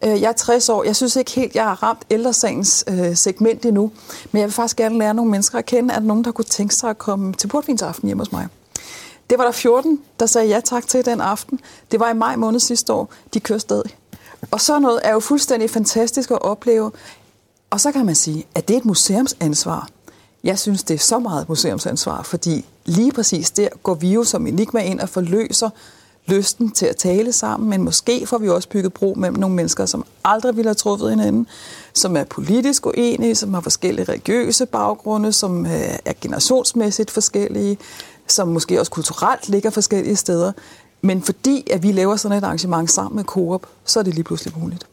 Øh, 0.03 0.21
jeg 0.21 0.29
er 0.29 0.33
60 0.33 0.69
år. 0.69 0.83
Jeg 0.83 0.95
synes 0.95 1.15
ikke 1.15 1.31
helt, 1.31 1.55
jeg 1.55 1.63
har 1.63 1.83
ramt 1.83 2.05
ældresagens 2.09 2.83
øh, 2.87 3.15
segment 3.15 3.65
endnu. 3.65 3.91
Men 4.31 4.39
jeg 4.39 4.47
vil 4.47 4.53
faktisk 4.53 4.77
gerne 4.77 4.97
lære 4.97 5.13
nogle 5.13 5.31
mennesker 5.31 5.57
at 5.57 5.65
kende, 5.65 5.93
at 5.93 6.03
nogen, 6.03 6.23
der 6.23 6.31
kunne 6.31 6.45
tænke 6.45 6.75
sig 6.75 6.89
at 6.89 6.97
komme 6.97 7.33
til 7.33 7.47
portvinsaften 7.47 8.07
hjemme 8.07 8.21
hos 8.21 8.31
mig. 8.31 8.47
Det 9.29 9.37
var 9.37 9.43
der 9.43 9.51
14, 9.51 10.01
der 10.19 10.25
sagde 10.25 10.47
ja 10.47 10.59
tak 10.59 10.87
til 10.87 11.05
den 11.05 11.21
aften. 11.21 11.59
Det 11.91 11.99
var 11.99 12.09
i 12.09 12.13
maj 12.13 12.35
måned 12.35 12.59
sidste 12.59 12.93
år. 12.93 13.09
De 13.33 13.39
kører 13.39 13.59
stadig. 13.59 13.97
Og 14.51 14.61
sådan 14.61 14.81
noget 14.81 14.99
er 15.03 15.13
jo 15.13 15.19
fuldstændig 15.19 15.69
fantastisk 15.69 16.31
at 16.31 16.41
opleve. 16.41 16.91
Og 17.69 17.81
så 17.81 17.91
kan 17.91 18.05
man 18.05 18.15
sige, 18.15 18.45
at 18.55 18.67
det 18.67 18.73
er 18.73 18.77
et 18.77 18.85
museumsansvar. 18.85 19.87
Jeg 20.43 20.59
synes, 20.59 20.83
det 20.83 20.93
er 20.93 20.97
så 20.99 21.19
meget 21.19 21.41
et 21.41 21.49
museumsansvar, 21.49 22.23
fordi 22.23 22.65
lige 22.85 23.11
præcis 23.11 23.51
der 23.51 23.67
går 23.83 23.93
vi 23.93 24.13
jo 24.13 24.23
som 24.23 24.47
Enigma 24.47 24.79
ind 24.79 24.99
og 24.99 25.09
forløser 25.09 25.69
lysten 26.27 26.71
til 26.71 26.85
at 26.85 26.95
tale 26.95 27.31
sammen, 27.31 27.69
men 27.69 27.83
måske 27.83 28.27
får 28.27 28.37
vi 28.37 28.49
også 28.49 28.69
bygget 28.69 28.93
bro 28.93 29.13
mellem 29.17 29.39
nogle 29.39 29.55
mennesker, 29.55 29.85
som 29.85 30.05
aldrig 30.23 30.55
ville 30.55 30.67
have 30.67 30.75
truffet 30.75 31.09
hinanden, 31.09 31.47
som 31.93 32.17
er 32.17 32.23
politisk 32.23 32.85
uenige, 32.85 33.35
som 33.35 33.53
har 33.53 33.61
forskellige 33.61 34.05
religiøse 34.05 34.65
baggrunde, 34.65 35.31
som 35.31 35.65
øh, 35.65 35.97
er 36.05 36.13
generationsmæssigt 36.21 37.11
forskellige, 37.11 37.77
som 38.27 38.47
måske 38.47 38.79
også 38.79 38.91
kulturelt 38.91 39.49
ligger 39.49 39.69
forskellige 39.69 40.15
steder. 40.15 40.51
Men 41.01 41.21
fordi 41.21 41.67
at 41.71 41.83
vi 41.83 41.91
laver 41.91 42.15
sådan 42.15 42.37
et 42.37 42.43
arrangement 42.43 42.91
sammen 42.91 43.15
med 43.15 43.23
Coop, 43.23 43.65
så 43.85 43.99
er 43.99 44.03
det 44.03 44.13
lige 44.13 44.23
pludselig 44.23 44.53
muligt. 44.57 44.87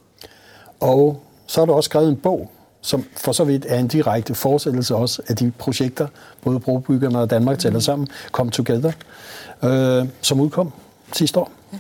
Og 0.81 1.23
så 1.47 1.61
har 1.61 1.67
du 1.67 1.73
også 1.73 1.89
skrevet 1.89 2.09
en 2.09 2.17
bog, 2.17 2.51
som 2.81 3.05
for 3.17 3.33
så 3.33 3.45
vidt 3.45 3.67
er 3.69 3.79
en 3.79 3.89
direkte 3.89 4.35
fortsættelse 4.35 4.95
også 4.95 5.23
af 5.29 5.37
de 5.37 5.53
projekter, 5.59 6.07
både 6.45 6.61
Brobyggerne 6.61 7.19
og 7.19 7.31
Danmark 7.31 7.59
taler 7.59 7.81
sammen, 7.81 8.09
Come 8.33 8.51
Together, 8.51 8.93
øh, 9.63 10.07
som 10.21 10.41
udkom 10.41 10.73
sidste 11.13 11.41
år. 11.41 11.51
Ja. 11.73 11.79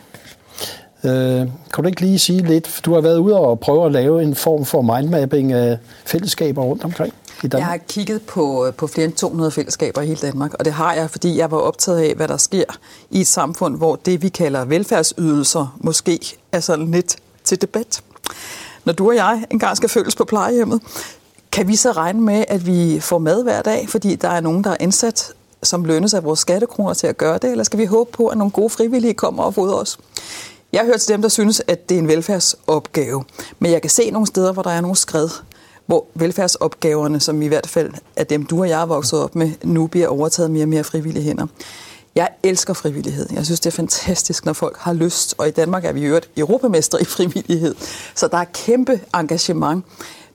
Øh, 1.04 1.48
kan 1.74 1.84
du 1.84 1.88
ikke 1.88 2.00
lige 2.00 2.18
sige 2.18 2.42
lidt, 2.42 2.80
du 2.84 2.94
har 2.94 3.00
været 3.00 3.18
ude 3.18 3.40
og 3.40 3.60
prøve 3.60 3.86
at 3.86 3.92
lave 3.92 4.22
en 4.22 4.34
form 4.34 4.64
for 4.64 4.82
mindmapping 4.82 5.52
af 5.52 5.78
fællesskaber 6.04 6.62
rundt 6.62 6.84
omkring 6.84 7.14
i 7.42 7.48
Danmark? 7.48 7.60
Jeg 7.60 7.66
har 7.66 7.76
kigget 7.88 8.22
på, 8.22 8.66
øh, 8.66 8.74
på 8.74 8.86
flere 8.86 9.04
end 9.04 9.14
200 9.14 9.50
fællesskaber 9.50 10.00
i 10.00 10.06
hele 10.06 10.20
Danmark, 10.20 10.54
og 10.54 10.64
det 10.64 10.72
har 10.72 10.94
jeg, 10.94 11.10
fordi 11.10 11.36
jeg 11.38 11.50
var 11.50 11.58
optaget 11.58 11.98
af, 11.98 12.14
hvad 12.14 12.28
der 12.28 12.36
sker 12.36 12.64
i 13.10 13.20
et 13.20 13.26
samfund, 13.26 13.76
hvor 13.76 13.96
det, 13.96 14.22
vi 14.22 14.28
kalder 14.28 14.64
velfærdsydelser, 14.64 15.76
måske 15.80 16.38
er 16.52 16.60
sådan 16.60 16.90
lidt 16.90 17.16
til 17.44 17.60
debat. 17.60 18.02
Når 18.84 18.92
du 18.92 19.08
og 19.08 19.16
jeg 19.16 19.44
engang 19.50 19.76
skal 19.76 19.88
følges 19.88 20.16
på 20.16 20.24
plejehjemmet, 20.24 20.80
kan 21.52 21.68
vi 21.68 21.76
så 21.76 21.92
regne 21.92 22.20
med, 22.20 22.44
at 22.48 22.66
vi 22.66 23.00
får 23.00 23.18
mad 23.18 23.42
hver 23.42 23.62
dag, 23.62 23.88
fordi 23.88 24.14
der 24.14 24.28
er 24.28 24.40
nogen, 24.40 24.64
der 24.64 24.70
er 24.70 24.76
ansat 24.80 25.32
som 25.62 25.84
lønnes 25.84 26.14
af 26.14 26.24
vores 26.24 26.40
skattekroner 26.40 26.94
til 26.94 27.06
at 27.06 27.18
gøre 27.18 27.38
det, 27.38 27.50
eller 27.50 27.64
skal 27.64 27.78
vi 27.78 27.84
håbe 27.84 28.10
på, 28.12 28.26
at 28.26 28.38
nogle 28.38 28.50
gode 28.50 28.70
frivillige 28.70 29.14
kommer 29.14 29.42
og 29.42 29.54
fodrer 29.54 29.74
os? 29.74 29.98
Jeg 30.72 30.84
hører 30.84 30.98
til 30.98 31.08
dem, 31.08 31.22
der 31.22 31.28
synes, 31.28 31.62
at 31.66 31.88
det 31.88 31.94
er 31.94 31.98
en 31.98 32.08
velfærdsopgave, 32.08 33.24
men 33.58 33.72
jeg 33.72 33.80
kan 33.80 33.90
se 33.90 34.10
nogle 34.10 34.26
steder, 34.26 34.52
hvor 34.52 34.62
der 34.62 34.70
er 34.70 34.80
nogle 34.80 34.96
skred, 34.96 35.28
hvor 35.92 36.06
velfærdsopgaverne, 36.14 37.20
som 37.20 37.42
i 37.42 37.46
hvert 37.46 37.66
fald 37.66 37.92
er 38.16 38.24
dem, 38.24 38.46
du 38.46 38.60
og 38.60 38.68
jeg 38.68 38.82
er 38.82 38.86
vokset 38.86 39.20
op 39.20 39.34
med, 39.34 39.50
nu 39.64 39.86
bliver 39.86 40.08
overtaget 40.08 40.50
mere 40.50 40.64
og 40.64 40.68
mere 40.68 40.84
frivillige 40.84 41.22
hænder. 41.22 41.46
Jeg 42.14 42.28
elsker 42.42 42.74
frivillighed. 42.74 43.26
Jeg 43.32 43.44
synes, 43.44 43.60
det 43.60 43.66
er 43.66 43.76
fantastisk, 43.76 44.44
når 44.44 44.52
folk 44.52 44.76
har 44.78 44.92
lyst. 44.92 45.34
Og 45.38 45.48
i 45.48 45.50
Danmark 45.50 45.84
er 45.84 45.92
vi 45.92 46.06
jo 46.06 46.16
et 46.16 46.28
europamester 46.36 46.98
i 46.98 47.04
frivillighed. 47.04 47.74
Så 48.14 48.28
der 48.28 48.38
er 48.38 48.44
kæmpe 48.44 49.00
engagement. 49.14 49.84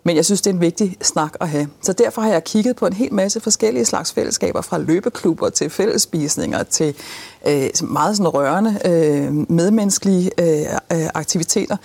Men 0.04 0.16
jeg 0.16 0.26
synes, 0.26 0.42
det 0.42 0.50
er 0.50 0.54
en 0.54 0.62
vigtig 0.62 0.98
snak 1.02 1.34
at 1.42 1.50
have. 1.50 1.68
Så 1.82 1.94
derfor 1.94 2.22
har 2.22 2.30
jeg 2.30 2.44
kigget 2.44 2.76
på 2.76 2.88
en 2.88 2.94
hel 2.94 3.14
masse 3.14 3.40
forskellige 3.40 3.86
slags 3.86 4.14
fællesskaber, 4.14 4.62
fra 4.62 4.78
løbeklubber 4.78 5.50
til 5.50 5.70
fællesspisninger 5.70 6.64
til 6.64 6.96
øh, 7.48 7.70
meget 7.84 8.18
sådan 8.18 8.28
rørende 8.28 8.80
øh, 8.86 9.52
medmenneskelige 9.52 10.32
øh, 10.38 10.66
øh, 10.94 11.10
aktiviteter. 11.14 11.78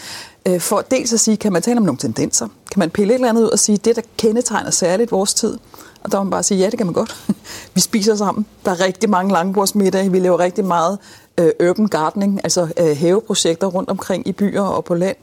Øh, 0.48 0.60
for 0.60 0.80
dels 0.90 1.12
at 1.12 1.20
sige, 1.20 1.36
kan 1.36 1.52
man 1.52 1.62
tale 1.62 1.76
om 1.78 1.84
nogle 1.84 1.98
tendenser? 1.98 2.48
Kan 2.72 2.78
man 2.78 2.90
pille 2.90 3.12
et 3.12 3.14
eller 3.14 3.28
andet 3.28 3.42
ud 3.42 3.48
og 3.48 3.58
sige, 3.58 3.78
det 3.78 3.96
der 3.96 4.02
kendetegner 4.18 4.70
særligt 4.70 5.12
vores 5.12 5.34
tid? 5.34 5.58
Og 6.04 6.12
der 6.12 6.18
må 6.18 6.24
man 6.24 6.30
bare 6.30 6.42
sige, 6.42 6.58
ja, 6.58 6.70
det 6.70 6.78
kan 6.78 6.86
man 6.86 6.94
godt. 6.94 7.16
vi 7.74 7.80
spiser 7.80 8.16
sammen. 8.16 8.46
Der 8.64 8.70
er 8.70 8.80
rigtig 8.80 9.10
mange 9.10 9.32
langbordsmiddage. 9.32 10.12
Vi 10.12 10.18
laver 10.18 10.38
rigtig 10.38 10.64
meget 10.64 10.98
øh, 11.38 11.50
urban 11.68 11.86
gardening, 11.86 12.40
altså 12.44 12.68
øh, 12.76 12.96
haveprojekter 12.96 13.66
rundt 13.66 13.90
omkring 13.90 14.28
i 14.28 14.32
byer 14.32 14.62
og 14.62 14.84
på 14.84 14.94
land. 14.94 15.16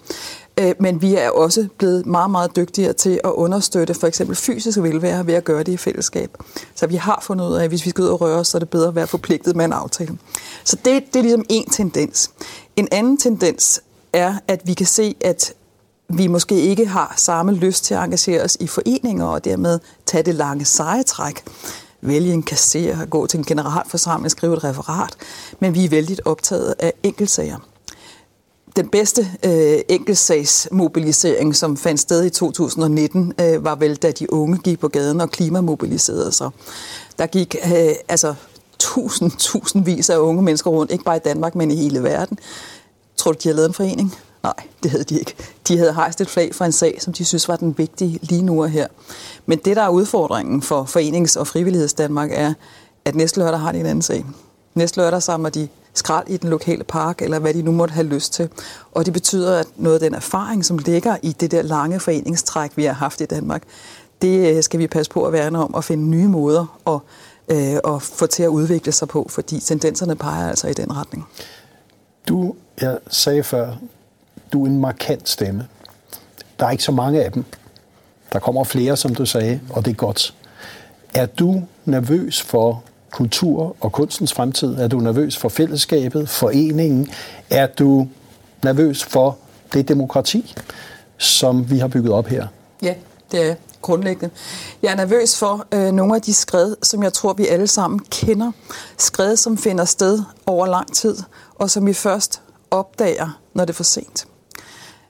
Øh, 0.59 0.75
men 0.79 1.01
vi 1.01 1.15
er 1.15 1.29
også 1.29 1.67
blevet 1.77 2.05
meget, 2.05 2.31
meget 2.31 2.55
dygtigere 2.55 2.93
til 2.93 3.19
at 3.23 3.31
understøtte 3.31 3.93
for 3.93 4.07
eksempel 4.07 4.35
fysisk 4.35 4.79
velvære 4.81 5.27
ved 5.27 5.33
at 5.33 5.43
gøre 5.43 5.63
det 5.63 5.71
i 5.71 5.77
fællesskab. 5.77 6.37
Så 6.75 6.87
vi 6.87 6.95
har 6.95 7.19
fundet 7.23 7.45
ud 7.45 7.55
af, 7.55 7.63
at 7.63 7.69
hvis 7.69 7.85
vi 7.85 7.89
skal 7.89 8.01
ud 8.01 8.07
og 8.07 8.21
røre 8.21 8.39
os, 8.39 8.47
så 8.47 8.57
er 8.57 8.59
det 8.59 8.69
bedre 8.69 8.87
at 8.87 8.95
være 8.95 9.07
forpligtet 9.07 9.55
med 9.55 9.65
en 9.65 9.73
aftale. 9.73 10.17
Så 10.63 10.77
det, 10.85 11.03
det 11.13 11.15
er 11.15 11.23
ligesom 11.23 11.45
en 11.49 11.65
tendens. 11.69 12.31
En 12.75 12.87
anden 12.91 13.17
tendens 13.17 13.81
er, 14.13 14.35
at 14.47 14.61
vi 14.65 14.73
kan 14.73 14.85
se, 14.85 15.15
at 15.21 15.53
vi 16.09 16.27
måske 16.27 16.55
ikke 16.55 16.85
har 16.85 17.13
samme 17.17 17.53
lyst 17.53 17.83
til 17.83 17.93
at 17.93 18.03
engagere 18.03 18.43
os 18.43 18.57
i 18.59 18.67
foreninger 18.67 19.25
og 19.25 19.45
dermed 19.45 19.79
tage 20.05 20.23
det 20.23 20.35
lange 20.35 20.65
seje 20.65 21.03
træk 21.03 21.43
vælge 22.01 22.33
en 22.33 22.43
kasser, 22.43 23.05
gå 23.05 23.27
til 23.27 23.37
en 23.37 23.45
generalforsamling, 23.45 24.31
skrive 24.31 24.53
et 24.53 24.63
referat, 24.63 25.15
men 25.59 25.75
vi 25.75 25.85
er 25.85 25.89
vældig 25.89 26.27
optaget 26.27 26.75
af 26.79 26.93
enkeltsager 27.03 27.68
den 28.79 28.89
bedste 28.89 29.27
øh, 29.45 29.79
enkeltsagsmobilisering, 29.87 31.55
som 31.55 31.77
fandt 31.77 31.99
sted 31.99 32.25
i 32.25 32.29
2019, 32.29 33.33
øh, 33.41 33.65
var 33.65 33.75
vel, 33.75 33.95
da 33.95 34.11
de 34.11 34.33
unge 34.33 34.57
gik 34.57 34.79
på 34.79 34.87
gaden 34.87 35.21
og 35.21 35.29
klimamobiliserede 35.29 36.31
sig. 36.31 36.49
Der 37.17 37.25
gik 37.25 37.55
øh, 37.65 37.95
altså 38.09 38.33
tusind, 38.79 39.31
tusindvis 39.37 40.09
af 40.09 40.17
unge 40.17 40.41
mennesker 40.41 40.69
rundt, 40.71 40.91
ikke 40.91 41.03
bare 41.03 41.15
i 41.15 41.19
Danmark, 41.19 41.55
men 41.55 41.71
i 41.71 41.75
hele 41.75 42.03
verden. 42.03 42.39
Tror 43.17 43.31
du, 43.31 43.37
de 43.43 43.49
har 43.49 43.55
lavet 43.55 43.67
en 43.67 43.73
forening? 43.73 44.15
Nej, 44.43 44.53
det 44.83 44.91
havde 44.91 45.03
de 45.03 45.19
ikke. 45.19 45.35
De 45.67 45.77
havde 45.77 45.93
hejst 45.93 46.21
et 46.21 46.29
flag 46.29 46.55
for 46.55 46.65
en 46.65 46.71
sag, 46.71 46.97
som 47.01 47.13
de 47.13 47.25
synes 47.25 47.47
var 47.47 47.55
den 47.55 47.77
vigtige 47.77 48.19
lige 48.21 48.41
nu 48.41 48.63
og 48.63 48.69
her. 48.69 48.87
Men 49.45 49.59
det, 49.65 49.75
der 49.75 49.81
er 49.81 49.89
udfordringen 49.89 50.61
for 50.61 50.83
Forenings- 50.83 51.39
og 51.39 51.47
Frivilligheds 51.47 51.93
Danmark, 51.93 52.29
er, 52.33 52.53
at 53.05 53.15
næste 53.15 53.39
lørdag 53.39 53.59
har 53.59 53.71
de 53.71 53.79
en 53.79 53.85
anden 53.85 54.01
sag. 54.01 54.25
Næste 54.73 54.97
lørdag 54.97 55.23
samler 55.23 55.49
de 55.49 55.67
skrald 55.99 56.27
i 56.29 56.37
den 56.37 56.49
lokale 56.49 56.83
park, 56.83 57.21
eller 57.21 57.39
hvad 57.39 57.53
de 57.53 57.61
nu 57.61 57.71
måtte 57.71 57.93
have 57.93 58.07
lyst 58.07 58.33
til. 58.33 58.49
Og 58.91 59.05
det 59.05 59.13
betyder, 59.13 59.59
at 59.59 59.67
noget 59.75 59.95
af 59.95 59.99
den 59.99 60.13
erfaring, 60.13 60.65
som 60.65 60.77
ligger 60.77 61.17
i 61.21 61.31
det 61.31 61.51
der 61.51 61.61
lange 61.61 61.99
foreningstræk, 61.99 62.71
vi 62.75 62.83
har 62.83 62.93
haft 62.93 63.21
i 63.21 63.25
Danmark, 63.25 63.63
det 64.21 64.55
øh, 64.55 64.63
skal 64.63 64.79
vi 64.79 64.87
passe 64.87 65.11
på 65.11 65.23
at 65.23 65.33
værne 65.33 65.63
om 65.63 65.73
og 65.73 65.83
finde 65.83 66.03
nye 66.03 66.27
måder 66.27 66.79
at, 66.87 66.99
øh, 67.57 67.95
at 67.95 68.01
få 68.01 68.27
til 68.27 68.43
at 68.43 68.47
udvikle 68.47 68.91
sig 68.91 69.07
på, 69.07 69.27
fordi 69.29 69.59
tendenserne 69.59 70.15
peger 70.15 70.49
altså 70.49 70.67
i 70.67 70.73
den 70.73 70.97
retning. 70.97 71.27
Du, 72.27 72.55
jeg 72.81 72.97
sagde 73.07 73.43
før, 73.43 73.75
du 74.53 74.63
er 74.63 74.67
en 74.67 74.79
markant 74.79 75.29
stemme. 75.29 75.67
Der 76.59 76.65
er 76.65 76.71
ikke 76.71 76.83
så 76.83 76.91
mange 76.91 77.23
af 77.23 77.31
dem. 77.31 77.45
Der 78.33 78.39
kommer 78.39 78.63
flere, 78.63 78.97
som 78.97 79.15
du 79.15 79.25
sagde, 79.25 79.59
og 79.69 79.85
det 79.85 79.91
er 79.91 79.95
godt. 79.95 80.33
Er 81.13 81.25
du 81.25 81.63
nervøs 81.85 82.41
for 82.41 82.83
kultur 83.11 83.75
og 83.79 83.91
kunstens 83.91 84.33
fremtid? 84.33 84.75
Er 84.75 84.87
du 84.87 84.99
nervøs 84.99 85.37
for 85.37 85.49
fællesskabet, 85.49 86.29
foreningen? 86.29 87.09
Er 87.49 87.67
du 87.67 88.07
nervøs 88.63 89.03
for 89.03 89.37
det 89.73 89.87
demokrati, 89.87 90.55
som 91.17 91.69
vi 91.69 91.77
har 91.77 91.87
bygget 91.87 92.13
op 92.13 92.27
her? 92.27 92.47
Ja, 92.81 92.93
det 93.31 93.49
er 93.49 93.55
grundlæggende. 93.81 94.33
Jeg 94.83 94.91
er 94.91 94.95
nervøs 94.95 95.37
for 95.37 95.65
øh, 95.71 95.91
nogle 95.91 96.15
af 96.15 96.21
de 96.21 96.33
skred, 96.33 96.75
som 96.83 97.03
jeg 97.03 97.13
tror, 97.13 97.33
vi 97.33 97.47
alle 97.47 97.67
sammen 97.67 97.99
kender. 97.99 98.51
Skred, 98.97 99.35
som 99.35 99.57
finder 99.57 99.85
sted 99.85 100.21
over 100.45 100.67
lang 100.67 100.93
tid, 100.93 101.17
og 101.55 101.69
som 101.69 101.85
vi 101.85 101.93
først 101.93 102.41
opdager, 102.71 103.39
når 103.53 103.65
det 103.65 103.73
er 103.73 103.75
for 103.75 103.83
sent. 103.83 104.27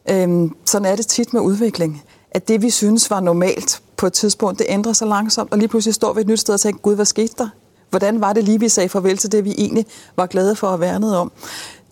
Øhm, 0.09 0.55
sådan 0.65 0.85
er 0.85 0.95
det 0.95 1.07
tit 1.07 1.33
med 1.33 1.41
udvikling, 1.41 2.03
at 2.31 2.47
det, 2.47 2.61
vi 2.61 2.69
synes 2.69 3.09
var 3.09 3.19
normalt 3.19 3.81
på 3.97 4.05
et 4.05 4.13
tidspunkt, 4.13 4.59
det 4.59 4.65
ændrer 4.69 4.93
sig 4.93 5.07
langsomt, 5.07 5.51
og 5.51 5.57
lige 5.57 5.67
pludselig 5.67 5.95
står 5.95 6.13
vi 6.13 6.21
et 6.21 6.27
nyt 6.27 6.39
sted 6.39 6.53
og 6.53 6.59
tænker, 6.59 6.79
gud, 6.81 6.95
hvad 6.95 7.05
skete 7.05 7.33
der? 7.37 7.49
Hvordan 7.89 8.21
var 8.21 8.33
det 8.33 8.43
lige, 8.43 8.59
vi 8.59 8.69
sagde 8.69 8.89
farvel 8.89 9.17
til 9.17 9.31
det, 9.31 9.45
vi 9.45 9.55
egentlig 9.57 9.85
var 10.15 10.25
glade 10.25 10.55
for 10.55 10.67
at 10.67 10.79
værne 10.79 11.17
om? 11.17 11.31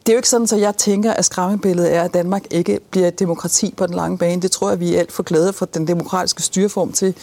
Det 0.08 0.14
er 0.14 0.16
jo 0.16 0.20
ikke 0.20 0.30
sådan, 0.30 0.48
at 0.54 0.62
jeg 0.62 0.78
tænker, 0.78 1.14
at 1.14 1.26
skræmmebilledet 1.26 1.96
er, 1.96 2.04
at 2.04 2.14
Danmark 2.14 2.44
ikke 2.52 2.80
bliver 2.92 3.08
et 3.08 3.20
demokrati 3.20 3.74
på 3.78 3.88
den 3.88 3.96
lange 3.96 4.18
bane. 4.18 4.42
Det 4.42 4.52
tror 4.52 4.70
jeg, 4.70 4.80
vi 4.80 4.96
er 4.96 5.00
alt 5.00 5.12
for 5.12 5.24
glade 5.24 5.54
for 5.54 5.66
den 5.66 5.88
demokratiske 5.88 6.42
styreform 6.42 6.92
til 6.92 7.16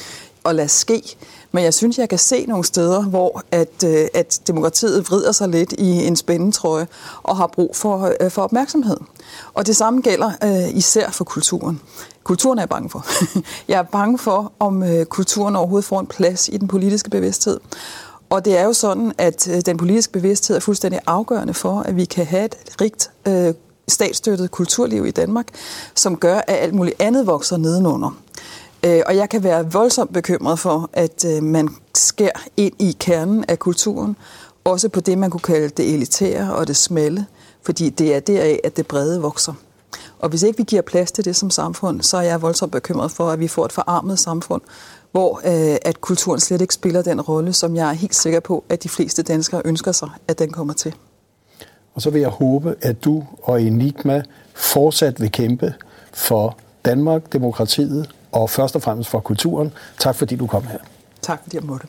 at 0.44 0.54
lade 0.54 0.68
ske. 0.68 1.16
Men 1.52 1.64
jeg 1.64 1.74
synes, 1.74 1.98
jeg 1.98 2.08
kan 2.08 2.18
se 2.18 2.46
nogle 2.46 2.64
steder, 2.64 3.02
hvor 3.02 3.42
at, 3.50 3.84
øh, 3.86 4.06
at 4.14 4.40
demokratiet 4.46 5.10
vrider 5.10 5.32
sig 5.32 5.48
lidt 5.48 5.72
i 5.72 6.06
en 6.06 6.16
spændetrøje 6.16 6.86
og 7.22 7.36
har 7.36 7.46
brug 7.46 7.76
for, 7.76 8.12
øh, 8.20 8.30
for 8.30 8.42
opmærksomhed. 8.42 8.96
Og 9.54 9.66
det 9.66 9.76
samme 9.76 10.00
gælder 10.00 10.30
uh, 10.44 10.76
især 10.76 11.10
for 11.10 11.24
kulturen. 11.24 11.80
Kulturen 12.24 12.58
er 12.58 12.62
jeg 12.62 12.68
bange 12.68 12.90
for. 12.90 13.06
jeg 13.68 13.78
er 13.78 13.82
bange 13.82 14.18
for, 14.18 14.52
om 14.58 14.84
kulturen 15.08 15.56
overhovedet 15.56 15.84
får 15.84 16.00
en 16.00 16.06
plads 16.06 16.48
i 16.48 16.56
den 16.56 16.68
politiske 16.68 17.10
bevidsthed. 17.10 17.60
Og 18.30 18.44
det 18.44 18.58
er 18.58 18.64
jo 18.64 18.72
sådan, 18.72 19.12
at 19.18 19.48
øh, 19.48 19.60
den 19.66 19.76
politiske 19.76 20.12
bevidsthed 20.12 20.56
er 20.56 20.60
fuldstændig 20.60 21.00
afgørende 21.06 21.54
for, 21.54 21.80
at 21.80 21.96
vi 21.96 22.04
kan 22.04 22.26
have 22.26 22.44
et 22.44 22.56
rigt 22.80 23.10
øh, 23.28 23.54
statsstøttet 23.88 24.50
kulturliv 24.50 25.06
i 25.06 25.10
Danmark, 25.10 25.46
som 25.94 26.16
gør, 26.16 26.36
at 26.36 26.56
alt 26.56 26.74
muligt 26.74 27.02
andet 27.02 27.26
vokser 27.26 27.56
nedenunder. 27.56 28.18
Øh, 28.84 29.02
og 29.06 29.16
jeg 29.16 29.28
kan 29.28 29.42
være 29.42 29.72
voldsomt 29.72 30.12
bekymret 30.12 30.58
for, 30.58 30.90
at 30.92 31.24
øh, 31.24 31.42
man 31.42 31.68
skær 31.94 32.44
ind 32.56 32.72
i 32.78 32.96
kernen 33.00 33.44
af 33.48 33.58
kulturen, 33.58 34.16
også 34.64 34.88
på 34.88 35.00
det, 35.00 35.18
man 35.18 35.30
kunne 35.30 35.40
kalde 35.40 35.68
det 35.68 35.94
elitære 35.94 36.54
og 36.54 36.68
det 36.68 36.76
smalle, 36.76 37.26
fordi 37.62 37.90
det 37.90 38.14
er 38.14 38.20
deraf, 38.20 38.58
at 38.64 38.76
det 38.76 38.86
brede 38.86 39.20
vokser. 39.20 39.54
Og 40.24 40.30
hvis 40.30 40.42
ikke 40.42 40.56
vi 40.56 40.62
giver 40.62 40.82
plads 40.82 41.12
til 41.12 41.24
det 41.24 41.36
som 41.36 41.50
samfund, 41.50 42.02
så 42.02 42.16
er 42.16 42.22
jeg 42.22 42.42
voldsomt 42.42 42.72
bekymret 42.72 43.10
for, 43.10 43.30
at 43.30 43.40
vi 43.40 43.48
får 43.48 43.64
et 43.64 43.72
forarmet 43.72 44.18
samfund, 44.18 44.62
hvor 45.12 45.40
øh, 45.44 45.76
at 45.82 46.00
kulturen 46.00 46.40
slet 46.40 46.60
ikke 46.60 46.74
spiller 46.74 47.02
den 47.02 47.20
rolle, 47.20 47.52
som 47.52 47.76
jeg 47.76 47.88
er 47.88 47.92
helt 47.92 48.14
sikker 48.14 48.40
på, 48.40 48.64
at 48.68 48.82
de 48.82 48.88
fleste 48.88 49.22
danskere 49.22 49.62
ønsker 49.64 49.92
sig, 49.92 50.08
at 50.28 50.38
den 50.38 50.52
kommer 50.52 50.74
til. 50.74 50.94
Og 51.94 52.02
så 52.02 52.10
vil 52.10 52.20
jeg 52.20 52.30
håbe, 52.30 52.74
at 52.82 53.04
du 53.04 53.24
og 53.42 53.62
Enigma 53.62 54.22
fortsat 54.54 55.20
vil 55.20 55.32
kæmpe 55.32 55.74
for 56.12 56.56
Danmark, 56.84 57.32
demokratiet 57.32 58.10
og 58.32 58.50
først 58.50 58.76
og 58.76 58.82
fremmest 58.82 59.10
for 59.10 59.20
kulturen. 59.20 59.72
Tak 59.98 60.14
fordi 60.16 60.36
du 60.36 60.46
kom 60.46 60.62
her. 60.62 60.78
Tak 61.22 61.42
fordi 61.42 61.56
jeg 61.56 61.64
måtte. 61.64 61.86